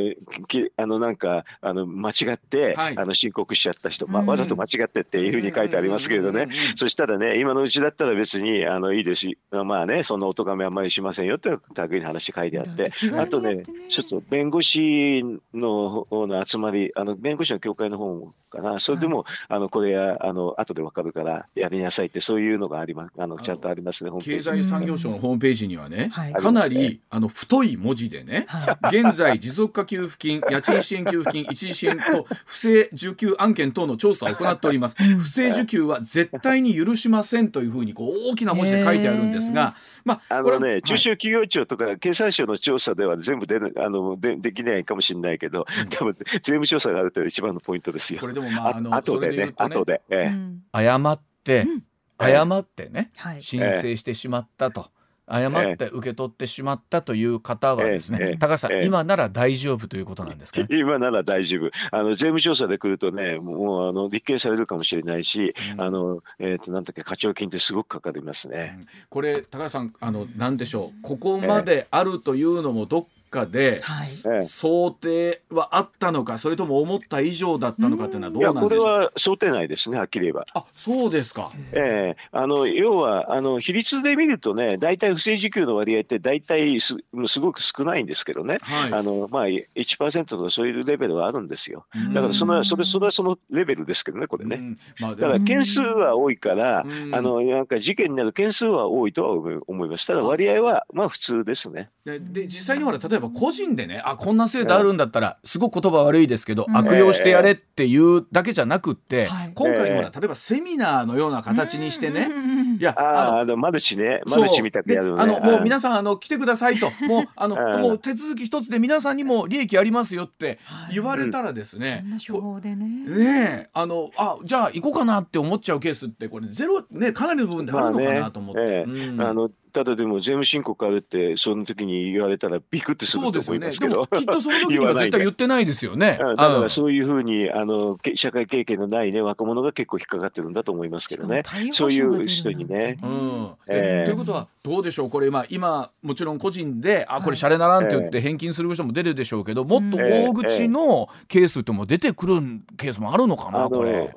[0.49, 2.99] きあのなんかあの間違って、はい。
[2.99, 11.51] あの申告しちゃった人、まわざと間違ってっていうふうに書いてありますけれどね、そしたらね、今のうちだったら別にあのいいですし、まあね、そんなお咎めあんまりしませんよって
[11.89, 15.23] 類の話書いてあって、あとね、ちょっと弁護士
[15.55, 26.33] の方の集まり、あの弁護士の協会の方かな、それでも、あのこれやあの後でわかるからやりなさいって、そういうのがあります、あのちゃんとありますね、経済産業省のホームページにはね、はい。
[26.33, 29.01] かなありあの太い文字でね、はい。
[29.01, 34.97] 現在持続化給付金家賃支援給付金一時支援と不正受給案件等の調査を行っております。
[35.01, 35.19] うん。
[35.19, 48.21] 不正受給は絶対に許しませんというふうにこう大きな文字で書いてあるんですが、まああこれはのね、中小企業庁とか経産省の調査では全部出ないあのでできないかもしれないけど、多分税務調査があるっていうのが一番のポイントですよ。
[48.21, 48.27] こ。
[48.27, 50.03] れでもまああのあ後でね後で。
[50.11, 50.27] ええ。
[50.27, 50.63] うん。
[50.73, 51.83] 誤って、うん。
[52.19, 53.43] 誤ってねはい。
[53.43, 54.91] 申請してしまったと。
[55.33, 58.37] 誤って受け取ってしまったという方はですね、ええ。
[58.37, 58.85] 高橋さん、ええ。
[58.85, 60.61] 今なら大丈夫ということなんですか？
[60.61, 60.67] ね。
[60.77, 61.71] 今なら大丈夫。
[61.93, 65.81] あの税務調査で来るとね、もうあの立件されるかもしれないし、うん。
[65.81, 68.81] あのえっ、となんだっけ課徴金ってすごくかかりますね。
[69.09, 71.03] これ高橋さんあのなんでしょう。
[71.03, 78.85] ここまであるというのもどっかで、はいええ想定はあったのかそれとも思った以上だったのかっていうのはどいうやこれなんでしょう？
[78.85, 80.47] は想定内ですね、はっきり言えば。
[80.55, 81.53] あそうですか。
[81.73, 88.93] ええあの要はあの比率で見るとね、大体不正受給の割合って大体すすごく少ないんですけどね、はい。
[88.93, 91.87] あのまあ、1%とかそういうレベルはあるんですよ。
[91.95, 94.57] うんだからそのそれそれはそのレベルですけどね、これね。
[94.57, 100.07] うんまあだも件数は多いから、うんあのなんか事件になる件数は多いとは思い思います。
[100.07, 101.91] ただ割合はまあ普通ですね。
[102.05, 106.77] でで実際にほら例えば個人でねあこんな制度あるんだったらすごく言葉悪いですけど、うん。
[106.77, 109.53] 悪用してやれっていうだけじゃなくって、はい。
[109.55, 112.31] 今回のほらえ例えばセミナーのような形にしてね、
[112.79, 116.91] いやああのあ、あのマルチね、マルチみたくやるあのもううん皆さんあの来てくださいと。
[117.07, 117.83] もうあのうん。
[117.83, 120.95] もう手続き一つで皆さんにも利益ありますよってはい。
[120.95, 122.11] 言われたらですそね、ん。
[122.11, 122.87] な手法でね。
[122.87, 128.75] ねえあのあじゃあ行こうかなって思っちゃうケースってこれゼロねかなりの部分であるのかなと思って、まあね。
[128.75, 129.09] ええ。
[129.09, 133.97] うんあのただでも税務申告あるってその時に言われたらビクってすると思そうですよね。
[133.99, 134.19] いますけど。
[134.19, 136.19] でもきっとその時には絶対言ってないですよね。
[136.21, 141.43] うんだかうんらそういうふうにあのけ社会経験のないね若者が結構引っかかってるんだと思いますけどね。
[141.73, 142.99] そういう人にね。
[143.03, 143.51] うん。
[143.69, 144.07] ええ。
[144.07, 145.11] ということはどうでしょう。
[145.11, 152.41] これ、まあ、今もちろん個人であこれシャレならんって言って返金する人も出るでしょうけど、もっと大口のケースっても出てくる
[152.77, 154.13] ケースもあるのかな、あこれ。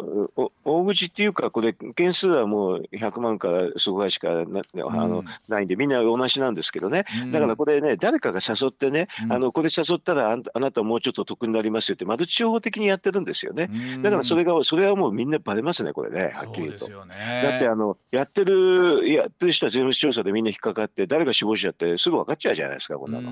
[0.65, 7.05] 大口っていうかこれ件数はもう100万からそこぐらいしかなあの、うんないんでみんな同じなんですけどね。
[7.21, 13.69] うんだからこれね誰かが誘ってね、うんあのこれ誘ったらあなたもうちょっと得になりますよってマルチ商法的にやってるんですよね。
[13.71, 17.41] うんだからそれがそれはもうみんなバレますねこれねはっきり言うとそうね。
[17.43, 23.31] だってあのやってるやってる人は税務調査でみんな引っかかって誰が死亡者ってすぐ分かっちゃうじゃないですかこんなの。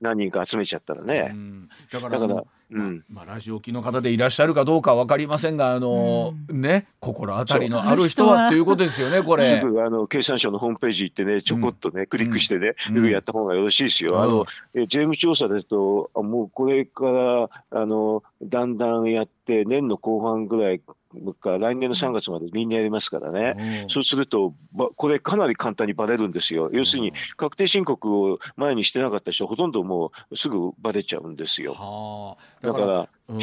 [0.00, 1.28] 何人か集めちゃったらうね。
[1.28, 3.04] んだからうん。
[3.10, 9.44] まあ、ラジオ機の方でいらっしゃるかどうかは分かりませんがあの、ね心当たりのある人はっていうことですよねこれ。
[9.60, 12.96] すぐあの経産省のホームページ行ってねちょこっとね、クリックしてね、うん。
[12.96, 14.22] すぐやった方がよろしいですよ。
[14.22, 20.80] あのえ税務調査ですとあもうこれからあのだんだんやって年の後半ぐらい
[21.40, 23.82] か来年の3月までみんなやりますからね。
[23.84, 26.70] うんそうすると、ばこれかなり簡単にバレるんですよ。
[26.72, 31.74] 要するに、確定申告を前にしてなかった人はほとんどもうすぐバレちゃうんですよ。
[31.74, 33.38] はあ、だから、うん。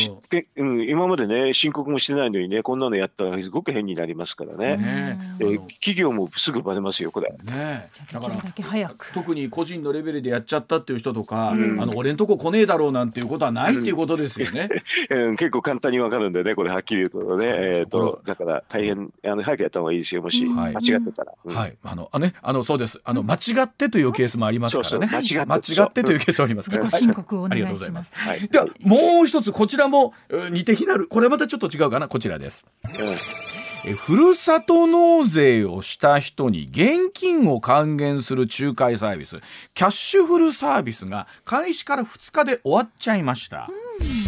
[0.57, 4.77] うん、今までね申告もしてないのにねこんなのやったらすごく変になりますからね。
[4.77, 5.43] ねえ。
[5.43, 7.33] ー、企業もすぐバレますよこれ。
[7.43, 14.69] ねだから特に個人のレベルでやっちゃったっていう人とか、うん、あの俺んとこ来ねえだろうなんていうことはないっていうことですよね。
[15.09, 21.33] うん、結構簡単にわかるんでねこれはっきり言うとね、えーと、だから大変あの早くやった方がいいですよもし、間違ってたら。
[21.45, 22.99] はい、あのあねあのそうです。
[23.03, 25.07] あの間違ってというケースもありますからね。
[25.07, 26.83] 間違ってというケースもありますから。
[26.85, 28.11] 自己申告をお願いします。
[28.15, 30.13] はい、ではもう一つこちらも
[30.51, 31.07] 似て非なる。
[31.07, 32.09] これまたちょっと違うかな。
[32.09, 32.65] こちらです。
[33.85, 39.39] えふるさと納税をした人に現金を還元する仲介サービス。
[39.73, 43.69] キャッシュフルサービスが開始から2日で終わっちゃいました。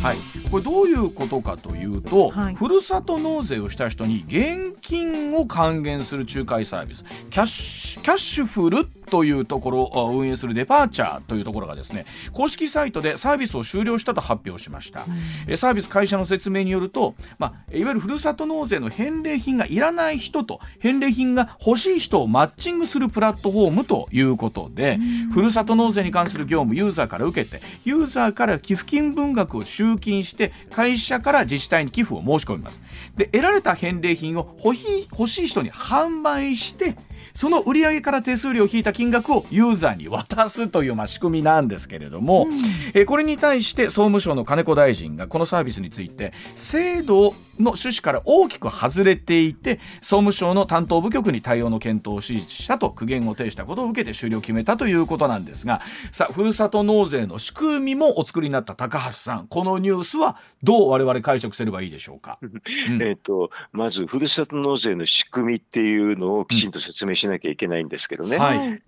[0.02, 0.18] はい、
[0.50, 7.04] これどういうことかというと、はい、ふるさと納税をした人に現金を還元する仲介サービス。
[7.30, 15.06] キャッシュキャッシュフルというところを運営するデパーチャーというところがですね公式サイトでサービスを終了したと発表しました、
[15.48, 32.82] うん、サービス会社の説明によると、まあ、いわゆるふるさと納税の返礼品がいらない人と返礼品が欲しい人をマッチングするプラットフォームということで、うん、ふるさと納税に関する業務ユーザーから受けてユーザーから寄付金分額を集金して会社から自治体に寄付を申し込みます。
[33.18, 36.96] で得られた返礼品を欲しい人に販売して
[37.34, 42.62] その売上から手数料を引いた金額をユーザーに渡すというまあ仕組みなんですけれども、うん、
[42.94, 68.38] えこれに対して総務省の金子大臣がこのサービスについて制度の趣旨から大きく外れていて総務省の担当部局に対応の検討を指示したと苦言を呈したことを受けて終了を決めたということなんですがさあふるさと納税の仕組みもお作りになった高橋さんこのニュースはどう我々解釈すればいいでしょうか、うん、 えとまずふるさと納税の仕組みっていうのをきちんと説明しなきゃいけないんですけどね。
[68.38, 68.82] はい。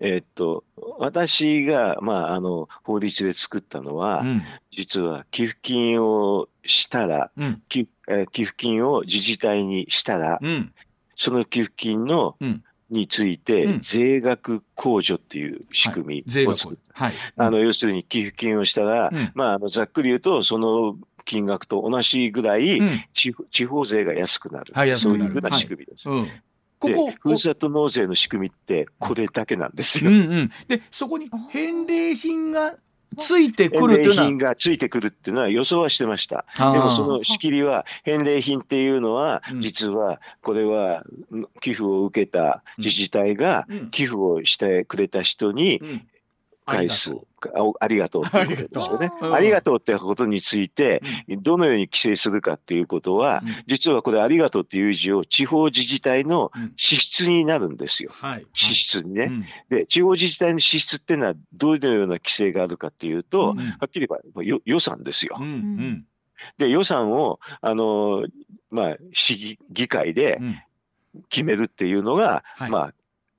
[0.00, 0.64] えっと、
[0.98, 10.72] 私が、まあ、あの、法律で作ったのは、うん、実は寄付金をしたら、うん、寄え寄付金を自治体にしたら、うん、
[11.16, 12.36] その寄付金の、
[12.88, 17.04] について、税額控除っていう仕組みを作った。
[17.04, 22.80] はい、あの、要するに寄付金をしたら、まあ、あの、ざっくり言うと、その金額と同じぐらい、
[23.12, 24.72] 地方税が安くなる。
[24.74, 26.08] はい、そういうふうな仕組みです。
[26.08, 26.42] はい
[26.82, 30.10] ここふるさと納税の仕組みってこれだけなんですよ。
[30.10, 32.74] うんうん、でそこに返礼品が
[33.16, 34.14] ついてくるっていうのは。
[34.14, 36.44] 返礼品がついてくるっていうのは予想はしてました。
[36.58, 41.04] でもその仕切りは返礼品っていうのは実はこれは
[41.60, 45.80] 寄付を受けた自治体が寄付をしてくれた人に
[46.66, 47.14] 返す。
[47.80, 49.10] ありがとうっていうことですよね。
[49.20, 49.76] ありがとう。
[49.78, 58.12] ってことについて、どのように規制するかっていうことは、実はこれありがとうっていう字を地方自治体の支出になるんですよ。
[58.52, 59.48] 支出にね。
[59.68, 63.54] で、地方自治体の支出っていうのはどのような規制があるかっていうと、は
[63.86, 65.38] っきり言えば予算ですよ。
[66.58, 68.24] で、予算を、あの、
[68.70, 70.40] まあ、市議会で
[71.28, 72.94] 決めるっていうのが、まあ、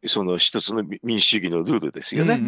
[0.06, 2.40] その一つの民主主義のルールですよね。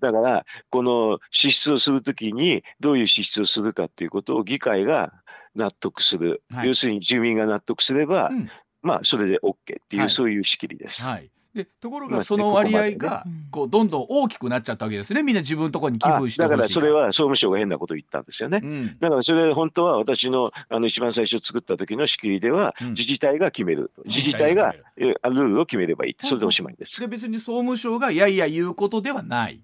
[0.00, 5.12] だから、この支出をするときに、どういう支出をするかっていうことを議会が
[5.54, 6.42] 納得する。
[6.52, 8.50] はい、要するに住民が納得すれば、うん、
[8.82, 9.56] まあ、それで OK っ
[9.88, 11.02] ていう、はい、そういう仕切りです。
[11.02, 15.22] はいでところがその割合がこうどんどん大きくなっちゃったわけですね。
[15.22, 23.90] みんな自分のところに寄付してだからそれは総務省が変なことを言ったんですよね、うん、だからそれ本当は私のあの一番最初作った時の仕切りでは、自治体が決める。
[24.04, 27.00] 自治体がルールを決めればいいそれでおしまいです。
[27.00, 29.60] で別に総務省がいやいや言うことではない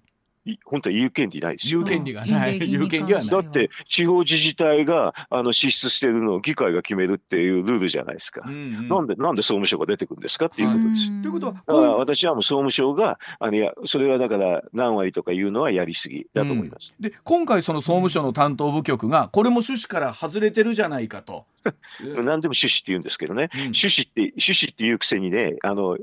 [0.65, 1.83] 本当は言う権利ないですよ。
[1.83, 2.59] 言う権利がない。
[2.67, 3.29] 言う権利はない。
[3.29, 8.41] だって地方自治体があの支出しているのを議会が決めるっていうルールじゃないですか。
[8.45, 11.21] うんうん、なんでなんで総務省が出てくるんですかっていうことです。
[11.21, 16.93] ということはだから私はもう総務省があのいやそれはだから何割とかいうのはやりすぎだと思います。
[16.99, 21.45] うん、で今回その総務省の担当部局がこれも趣旨から外れてるじゃないかと。
[22.01, 25.97] 何でも趣旨って言うんですけどね、うん、趣旨って趣旨っていうくせにねあの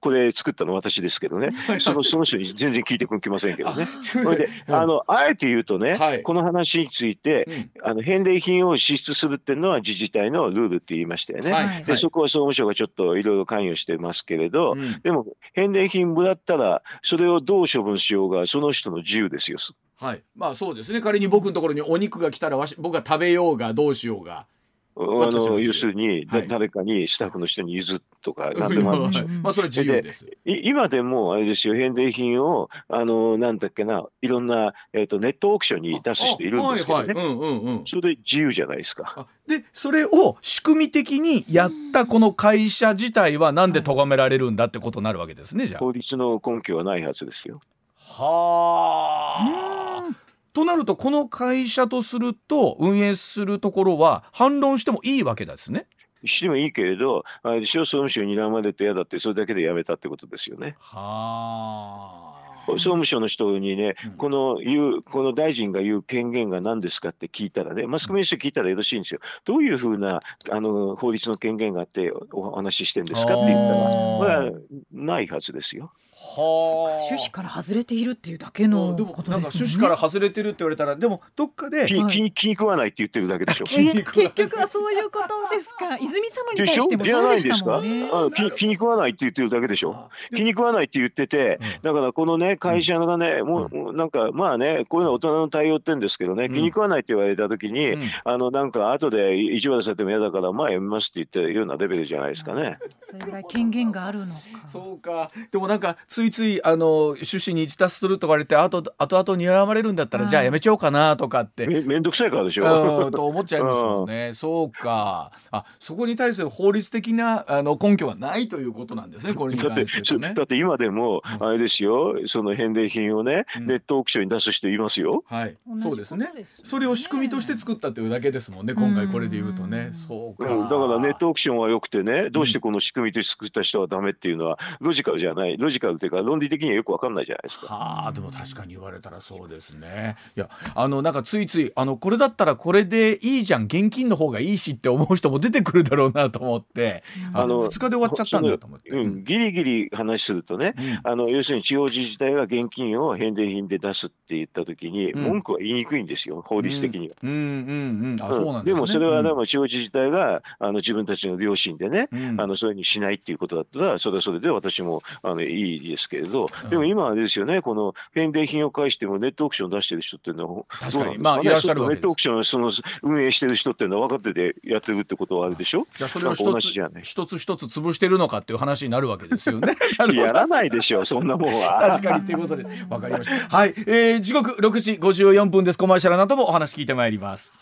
[0.00, 3.86] これ作ったの私ですけどね、そのその人に全然聞いてきませんけどね。
[4.02, 11.52] それで、あのあえて言うとね、はい、この話について、うん、あの返礼品を支出するっていうのは自治体のルールって言いましたよね。
[11.52, 19.58] はい、でそこは総務省がちょっといろいろ関与してますけれど、うん、でも返礼品もらったらそれをどう処分しようがその人の自由ですよ。
[19.96, 21.00] はい、まあそうですね。
[21.00, 24.46] 仮に僕のところにお肉が来たらわし僕が食べようがどうしようが
[24.94, 25.00] あ
[25.30, 29.28] の要するに、はい、誰かにスタッフの人に譲っとか何でもあるでしょ。
[29.42, 30.26] まあそれ自由です。
[30.44, 37.82] 今でもあれですよ返礼品をあのなんだっけないろんなえっ、ー、とネットオークションに出す人いるんですけどね。
[37.86, 39.26] それで自由じゃないですか。
[39.46, 45.80] でそれを仕組み的にやったこの会社自体はなんで咎められるんだってことになるわけですねじゃあ。
[45.80, 47.60] 法律の根拠はないはずですよ。
[47.96, 50.21] はあ。
[50.52, 55.86] となるとこの会社とすると運営するところは反論してもいいわけですね。
[56.24, 60.76] してもいいけれど、あれでしょ、総務省に睨まれて嫌だって、それだけでやめたってことですよね。
[60.78, 62.32] はあ。
[62.66, 69.20] 総務省の人にね、うんこの言う、この大臣が言う権限が何ですかって聞いたらね、マスコミの人聞いたらよろしいんですよ。
[69.44, 74.52] どういうふうなあの法律の権限があってお話ししてんですかって言ったら、これは
[74.92, 75.92] ないはずですよ。
[76.22, 76.96] はあ。
[77.04, 79.72] 趣旨から外れているっていうだけのでもことなんかですよね。
[79.72, 83.64] 趣旨から外れてるって言われたらでもどっかで気はい気に気に食わないって言ってるだけでしょ。
[83.70, 85.96] えー結局はそういうことですか。
[86.00, 88.10] 泉佐野に対でしてもそうでしたないですかもんね。
[88.12, 89.94] あ気気に食わないって言ってるだけでしょ。
[89.94, 102.78] あ気に食わないって言ってて、うんだからこのね、会社がね、もうもうなんか、まあね、こういうのは大人の対応って言うんですけどね、うん気に食わないって言われたときに、うんあのなんか後で意地悪されても嫌だから、まあやめますって言ってるようなレベルじゃないですかね。
[103.02, 104.40] それぐらい権限があるのか。
[104.66, 111.66] そうかでもなんかついついあの趣旨に一達するとか言われてあと後々睨まれるんだったら、はいじゃあやめちゃおうかなとかって。
[111.66, 113.08] めめんどくさいからでしうょ。
[113.08, 114.32] んと思っちゃいますも んね。
[114.34, 115.32] そうか。
[115.50, 119.34] あ、そこに対する法律的なあの根拠はないということなんですね。
[119.34, 120.42] これにだって関してねだ。
[120.42, 125.24] って今でもうんあれですよ、その返礼品をね、うんネットオークションに出す人いますよ。
[125.26, 126.30] はいそうですね
[126.62, 128.74] それを仕組みとして作ったというだけですもんね。
[128.74, 129.90] 今回これで言うとね。
[129.92, 130.52] そうか。
[130.52, 137.66] うんだからネットオークションは良くてね、どうしてこの仕組みとして作った人はダメっていうのはロジカルじゃない、ロジカルっていうか論理的にはよくわかんないじゃないですか。
[137.72, 140.16] はあでも確かに言われたらそうですね。
[140.36, 148.90] いやあのなんかついついあのこれだったらこれでいいじゃん現金の方がいいしって思う人も出てくるだろうなと思って、ああのの2日で終わっちゃったんだと思って。
[148.90, 157.14] う、ん、ギリギリ話するとね、うんあの要するに地方自治体が現金を返礼品で出すって言ったときに、うん文句は言いにくいんですよ、法律的には。
[157.22, 158.74] うんうんうんあうんそうなんで。
[158.74, 172.70] もそれはうんでも地方自治体があの自分たちの良心でね、うんあのそういうふうにしないっていうことだったら、それはそれで私もあのいいですけれど、うんでも今はあれですよね、この返礼品を返してもネットオークション出してる人っていうのは、確かにまあいらっしゃるネットオークションをその
[173.02, 175.86] 運営してる人っていうのは分かっててやってるってことはあるでしょ？
[175.96, 179.76] じゃあそれを一つじじゃない一つ一つ潰してるのかっていう話になるわけですよね。
[180.14, 181.78] やらないでしょ、そんなもんは。
[181.90, 183.56] 確かにということでわかりました。
[183.56, 185.78] はい、えー、時刻6時54分です。
[185.78, 187.52] コマーシャルなどもお話聞いてまいります。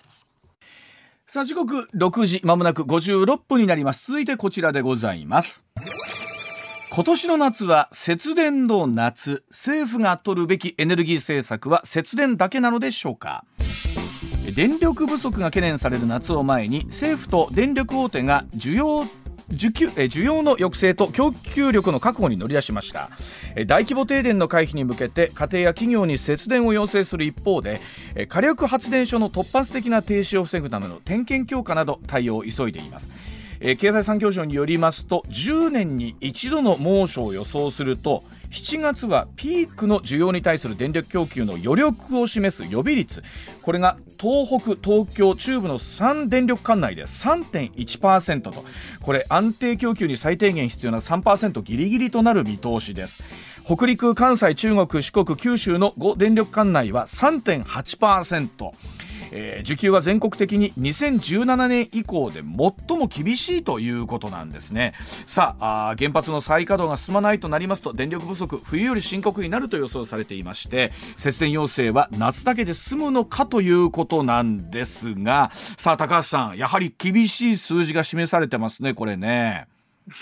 [1.27, 4.09] さあ時刻6時まもなく56分になります。
[4.09, 5.65] 続いてこちらでございます。
[6.93, 9.45] 今年の夏は節電の夏。
[9.51, 13.45] 政府が取るべきエネルギー政策は節電だけなのでしょうか。
[14.57, 19.05] 電力不足が懸念される夏を前に政府と電力大手が需要
[19.51, 23.11] 需給え需要の抑制と供給力の確保に乗り出しました。
[23.55, 27.81] え大規模停電の回避に向けて家庭や企業に節電を要請する一方で
[28.17, 33.09] え火力発電所の突発的な停止を防ぐための点検強化など対応を急いでいます。
[33.61, 43.23] えー経済産業省によりますと10年に一度の猛暑を予想すると7月はピークの需要に対する電力供給の余力を示す予備率。
[43.63, 48.65] これが東北、東京、中部の3電力管内で3.1%と。
[49.01, 53.23] これ安定供給に最低限必要な3%ギリギリとなる見通しです。
[53.65, 58.73] 北陸、関西、中国、四国、九州の5電力管内は3.8%
[59.33, 64.95] えー需給は全国的に2017年以降で最も厳しいということなんですね。
[65.27, 79.67] さあ原発の再稼働が進まないとなりますと電力不足冬より深刻になると予想されていまして節電要請は夏だけで済むのかということなんですがさあ高橋さんやはり厳しい数字が示されてますねこれね。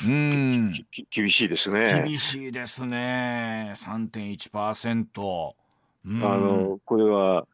[0.05, 0.73] うん。
[1.11, 2.05] 厳しいですね。
[2.07, 3.73] 厳しいですね。
[3.75, 5.53] 3.1%
[6.05, 6.25] うん。
[6.25, 7.47] あのこれは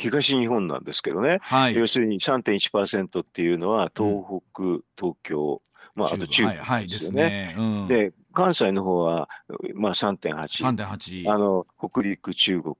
[0.00, 1.76] 東日本なんですけどね、はい。
[1.76, 4.62] 要するに3.1%っていうのは東北、
[4.98, 5.60] 東京、
[5.94, 7.86] まあ、あと中はい、はい、国でですよね。
[7.88, 9.28] で関西の方は、
[9.74, 10.34] まあ、3.8
[10.64, 11.30] 3.8。
[11.32, 12.74] あの北陸、中国、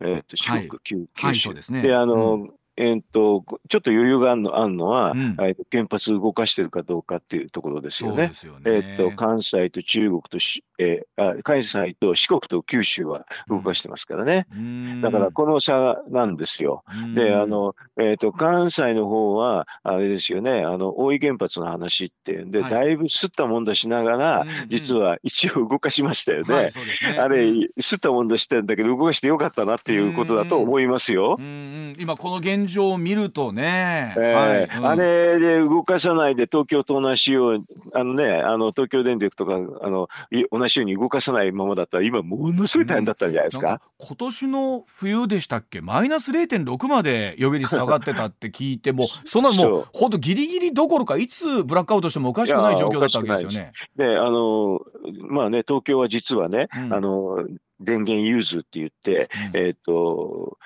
[0.00, 0.68] えー、と四はい。
[0.68, 1.82] 国、九はい、九州そうですね。
[1.82, 8.62] であの、うんえー、とちょっと余裕があるのあるのは、うんえーと原発動かしてるかどうかっていうところですよねよね。
[8.64, 14.46] えー、と関西と中国とし、えーあ関西と四国と九州は動かしてますからね。
[14.52, 16.82] うんだからこの差なんですよ。
[16.92, 26.54] うんで、あ、の、えっ、と、関西の方は、あれですよね、あの、大井原発の話っていうんで、はいだいぶすったもんだしながら、実は一応動かしましたよね。
[26.54, 26.72] はい、ね。
[27.18, 31.36] あれうん、すったもんだしてんだけど、動かしてよかったなっていうことだと思いますよ。
[31.38, 34.66] うんうん、今この現状を見るとね、えはい。
[34.68, 43.68] ーあれで動かさないで東京と同じようあのね、あの東京電力とかあのい同じように動かさないままだったら今ものすごい大変だったんじゃないですか？
[43.68, 45.80] なんか今年の冬でしたっけ？
[45.80, 49.80] マイナス0.6まで予備率下がってたって聞いても そんなもそう。
[49.80, 53.72] うほんとギリギリどころかいつブラックアウトしてもおかしくない状況だったわけですよね。
[53.96, 54.80] であの
[55.28, 56.94] まあね東京は実はね、うん。
[56.94, 57.44] あの
[57.80, 60.58] 電源融通って言って、えっ、と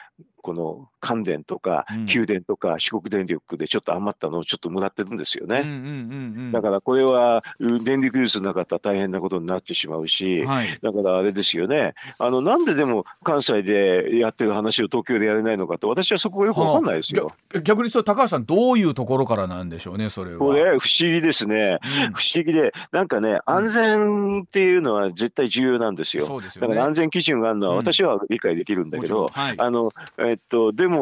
[0.42, 2.06] この関電とかうん。
[2.06, 5.60] 給電とか四国電力でちょっと余ったのをちょっともらってるんですよね。
[5.60, 6.52] うんうんうんうん。
[6.52, 10.78] だからこれはうん電力融通なかったら大変なことになってしまうし、はい。
[10.82, 17.32] だからあれですよね、あのなんででも関西でやってる話を東京でやれないのかって、私はそこがよくわかんないですよ。
[17.62, 20.38] 逆逆にそう高橋さんどういうところからなんでしょうねそれは。
[20.38, 22.12] これ、不思議ですね、うん。
[22.12, 26.26] 不思議で、なんかね、安全っていうのは絶対重要なんですよ。
[26.26, 26.68] そうですよね。
[26.68, 27.78] だから安全基準があるのはうん。
[27.78, 29.46] 私は理解できるんだけど、もちろん。
[29.46, 29.56] はい。
[29.58, 30.93] あのえっと、でも、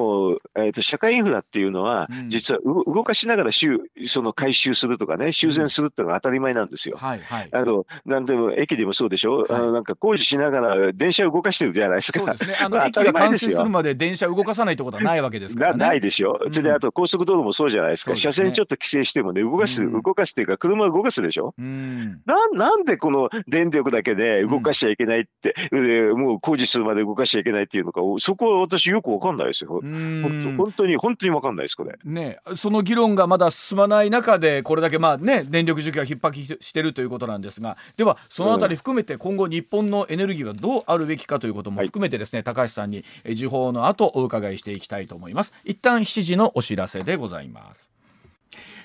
[0.56, 6.96] えっと、社会インフラっていうのは、うん実はう動かしながら修その回収するとかね、修繕するっていうのが当たり前なんですよ。
[6.98, 7.48] はいはい。
[7.52, 12.20] あのなんでも駅でもそうでしょ、あのなんか工事しながら電車を動かしてるじゃないですか。
[12.20, 12.56] そうですね。
[12.60, 15.78] あのまあ駅が完成するまで電車動かさないってことはないわけですからね。
[15.78, 21.54] なないでしょ、うんそれであと高速道路もそうじゃないですか、車線ちょっと規制してもね、動かす、うん動かすっていうか、車を動かすでしょ？
[21.58, 22.20] うん。
[22.24, 29.80] なんなんでこの電力だけで動かしちゃいけないって、でもう工事するまで動かしちゃいけないっていうのか、そこは私、よくわかんないですよ。
[29.82, 30.56] うん。
[30.56, 31.98] 本当に、本当にわかんないです、これ。
[32.04, 37.76] ね、その議論がまだ進まない中でこれだけまあね電力需給が逼迫してるということなんですが。
[37.96, 45.52] ではそのあたり含めて今後日本のエネルギーはどうあるべきかということも含めてですね、高橋さんにえ時報の後お伺いしていきたいと思います。
[45.64, 47.90] 一旦7時のお知らせでございます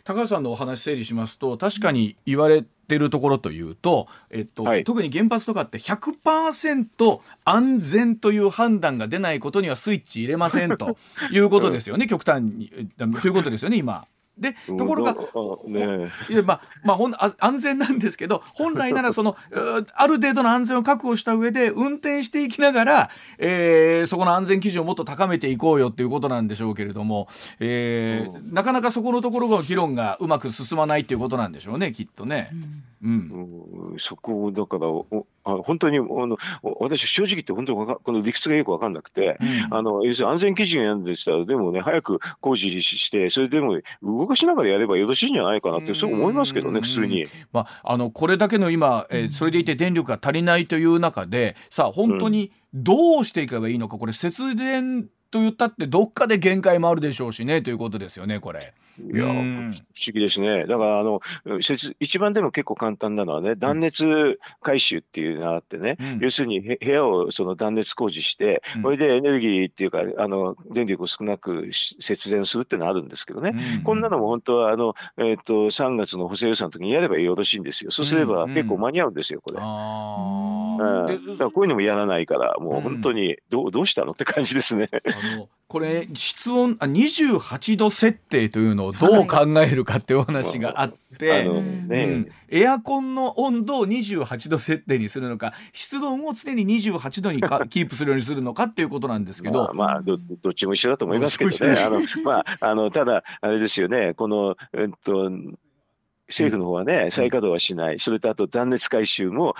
[0.07, 4.85] 高橋さんのお話整理しますと確かに言われてるところというと、えっとはい。
[4.85, 10.95] 特に原発とかって100%安全という判断が出ないことにはスイッチ入れませんと
[11.33, 12.71] いうことですよね、 極端に。
[12.73, 14.07] えということですよね今。
[14.37, 15.15] でところが、
[15.65, 27.27] うんねいやまあまあほんあ安全なんですけど本来ならそのうある程度の安全を確保した上で運転していきながら、えーそこの安全基準をもっと高めていこうよっていうことなんでしょうけれども、
[27.59, 32.49] えーなかなかそこのところの議論がうまく進まないっていうことなんでしょうねきっとね。
[32.53, 47.25] うんうんそこをだからおあ本当にあのお私正直言って本当にこの理屈がよく分かんなくて、うんあの要するに安全基準やるんでしたらでもね早く工事してそれでも動かしながらやればよろしいんじゃないかなってそう思いますけどうんね普通に。
[47.53, 58.73] まあ、あのこれだけの今、えーそれでいて電力が足りないという中でさあ本当にどうしていけばいいのかこれ節電と言ったってどっかで限界もあるでしょうしねということですよねこれ。
[58.99, 59.73] いや、不うん思
[60.13, 60.65] 議ですね。
[60.65, 61.21] だから、あの、
[61.61, 73.51] 説一番でも結構簡単なのはね、断熱回収っていうのがあってね、うん要するにへ部屋をその断熱工事して、うんこれでエネルギーっていうか、あの、電力を少なくし節電するっていうのはあるんですけどね。
[73.77, 77.91] うんこんなのも本当は、あの、えっ、と、3月の補正予算の時にやればよろしいんですよ。
[77.91, 79.59] そうすればうん結構間に合うんですよ、これ。
[79.61, 84.89] あうんだからこういうのもやらないから、もう本当にどうどうしたのって感じですね。
[84.91, 101.79] あのこれ室温あ28度設定というのをどう考えるかっていうお話があって、あのうんね、うんエアコンの温度を28度設定にするのか湿度を常に28度にか キープするようにするのかっていうことなんですけど、まあ、まあどどっちも一緒だと思いますけどね。
[101.81, 104.13] あのまああのただあれですよね。
[104.13, 105.29] このえっと
[106.27, 109.55] 政府の方はね、再稼働はしない、それとあと断熱回収も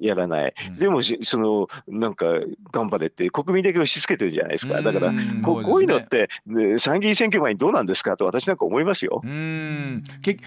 [0.00, 0.74] やらない、うん。
[0.74, 2.26] でもしそのなんか
[2.72, 9.20] 頑張れって国民だけ押し付けてるじゃないですか、だからうんここういうのって、ね参議院選挙前にどうなんですかと私なんか思いますよ。
[9.24, 9.26] う。
[9.28, 10.04] ん。
[10.22, 10.38] け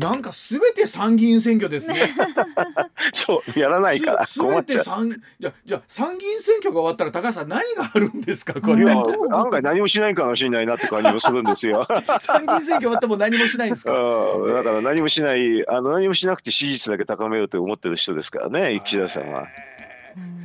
[0.00, 2.14] なんかすべて参議院選挙ですね。
[3.12, 4.84] そうやらないからすべ困ってちゃう。
[4.84, 8.54] 参じゃじゃあ参議院選挙が終わったら高橋さん何があるんですか？
[8.60, 8.92] これは。
[9.38, 11.86] 案外何もしないかもしれないなって感じもするんですよ。
[12.20, 13.92] 参議院選挙終わっても何もしないんですか？
[13.92, 19.46] うんだから何もしない、あの何もしなくて支持率だけ高めようと思ってる人ですからね、岸田さんは。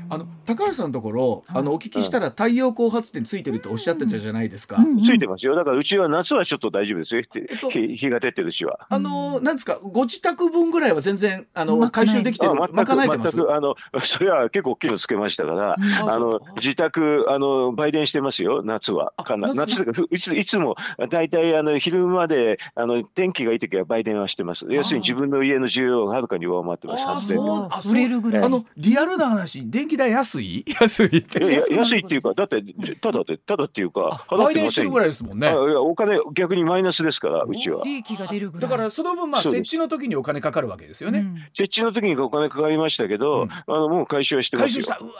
[0.09, 1.59] あの高橋さんのところ、はい。
[1.59, 4.77] あのお聞きしたら太陽光発電ついてるっておっしゃってたじゃないですか。
[4.77, 5.55] うんついてますよ。
[5.55, 7.21] だからうちは夏はちょっと大丈夫ですよ。
[7.21, 8.87] えっと日日が出てるうちは。
[8.89, 13.31] あのなんですかご自宅分ぐらいは全然あの回収できてるあ全賄えてます？
[13.31, 15.71] く全くあの それは結構大きいのつけましたから。
[15.73, 15.75] あ
[16.07, 19.13] あの自宅あの売電してますよ夏は。
[19.17, 20.75] あかな夏いついつも
[21.09, 24.65] 大体あの昼まであの天気がいい時は売電はしてます。
[24.69, 27.43] 要するに自分の家の需要がはるかに上回ってますあ発電量。
[27.43, 27.67] そう。
[27.71, 27.91] あそう。
[27.91, 30.65] 売れるぐらいあのリアルな話電気代安い？
[30.79, 31.17] 安い。
[31.19, 31.39] って。
[31.71, 31.99] 安い。
[31.99, 32.61] っていうかだって
[33.01, 35.47] ただでただっていうかあ売電してるぐらいですもんね。
[35.47, 35.51] あ。
[35.51, 37.83] いやお金逆にマイナスですからうちは。
[37.85, 38.69] 利益が出るぐらい。
[38.69, 41.19] だからその分まあ設置の時にお金かかるわけですよね。
[41.19, 41.35] うん。
[41.53, 43.49] 設置の時にお金かかりましたけど、うん。
[43.51, 44.83] あのもう回収はしてますよ。
[44.83, 44.97] 回収した。
[44.99, 45.13] うわ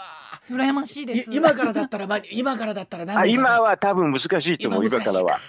[0.49, 1.31] 羨ましいです。
[1.31, 5.39] い今からだったらまあ今からだったら何今は多分難しいと思う今からは、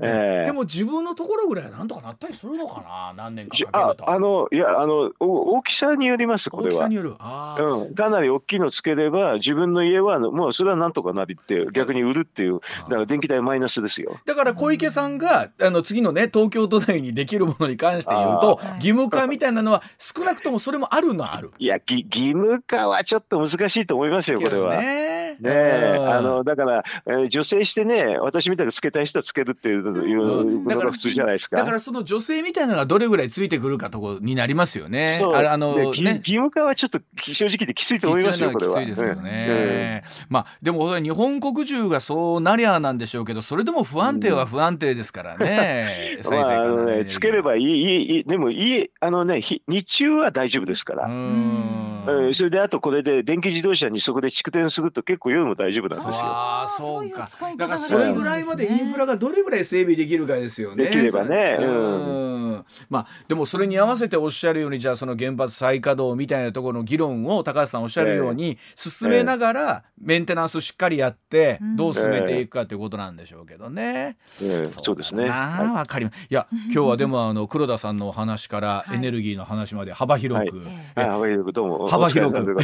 [0.00, 0.06] うん。
[0.06, 0.46] ええ。
[0.46, 3.56] でも自分のところぐらいはなんとかなったりするのかな何年か。
[3.56, 4.10] じかけると。
[4.10, 6.74] ああのいやあのお大きさによりますこれは。
[6.74, 6.94] 大きさに。
[6.96, 7.14] よる。
[7.18, 7.86] あー。
[7.86, 14.18] うん、かなり大きいのつければ自分の家はもうそれはなんとかなりって逆に売るっていうだから電気代マイナスですよ。
[14.24, 21.52] だから小池さんがあの次のね東京都内にできるものに関して言うと義務化みたいなのは少なくともそれもあるのはある。
[21.58, 24.76] いやぎ義務化はちょっと難しいと思いますよこれは。
[24.80, 25.50] ねね。
[25.50, 31.56] ねあのだから、えー、女性してね私みたいにつけたい人はつけるっていうのが普通じゃないですか。
[31.56, 35.08] だからその女性みたいなのがどれぐらいついてくるかとこになりますよね。
[35.08, 38.80] そうあの、ね、義務化はちょっと正直できついと思いますよこれは。
[38.80, 40.02] きついですけどね。
[40.04, 45.88] うん、まあでも日本国中がそうなりゃなんでしょうけどそれでも不安定は不安定ですからね。
[46.30, 51.06] まああのねつければいいいいでもいいあのね日中は大丈夫ですから。
[51.06, 51.93] うん、
[52.32, 56.26] それであとこれで電気自動車にそこで蓄電すると結構夜も大丈夫なんですよ。
[56.26, 57.28] ああそうか。
[57.56, 60.84] だからそれぐらいまでインフラがどれぐらい整備できるかですよね。
[60.84, 61.58] できればね。
[61.60, 62.64] うん。
[62.88, 74.16] まあでもそれに合わせておっしゃるようにじゃあその原発再稼働みたいなところの議論を高橋さんおっしゃるように進めながらメンテナンスしっかりやってどう進めていくかということなんでしょうけどね。
[74.28, 75.28] そうですね。
[75.28, 76.18] わかります。
[76.30, 80.62] いや今日はでもあの黒田さんのお話からエネルギーの話まで幅広く、
[80.94, 82.56] 幅広くどうも幅広く。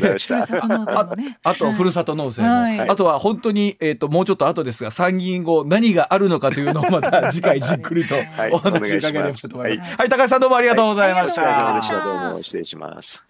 [1.42, 2.48] あとふるさと納税も、
[2.90, 8.14] あとは本当にえっ、ともうちょっと後ですが参議院後何があるのかというのをまた次回じっくりと
[8.52, 9.96] お話し伺えればと思います。
[9.98, 11.42] はい、高橋さんどうもありがとうございました。
[11.42, 12.04] お疲れ様でした。
[12.04, 13.29] どうも失礼します。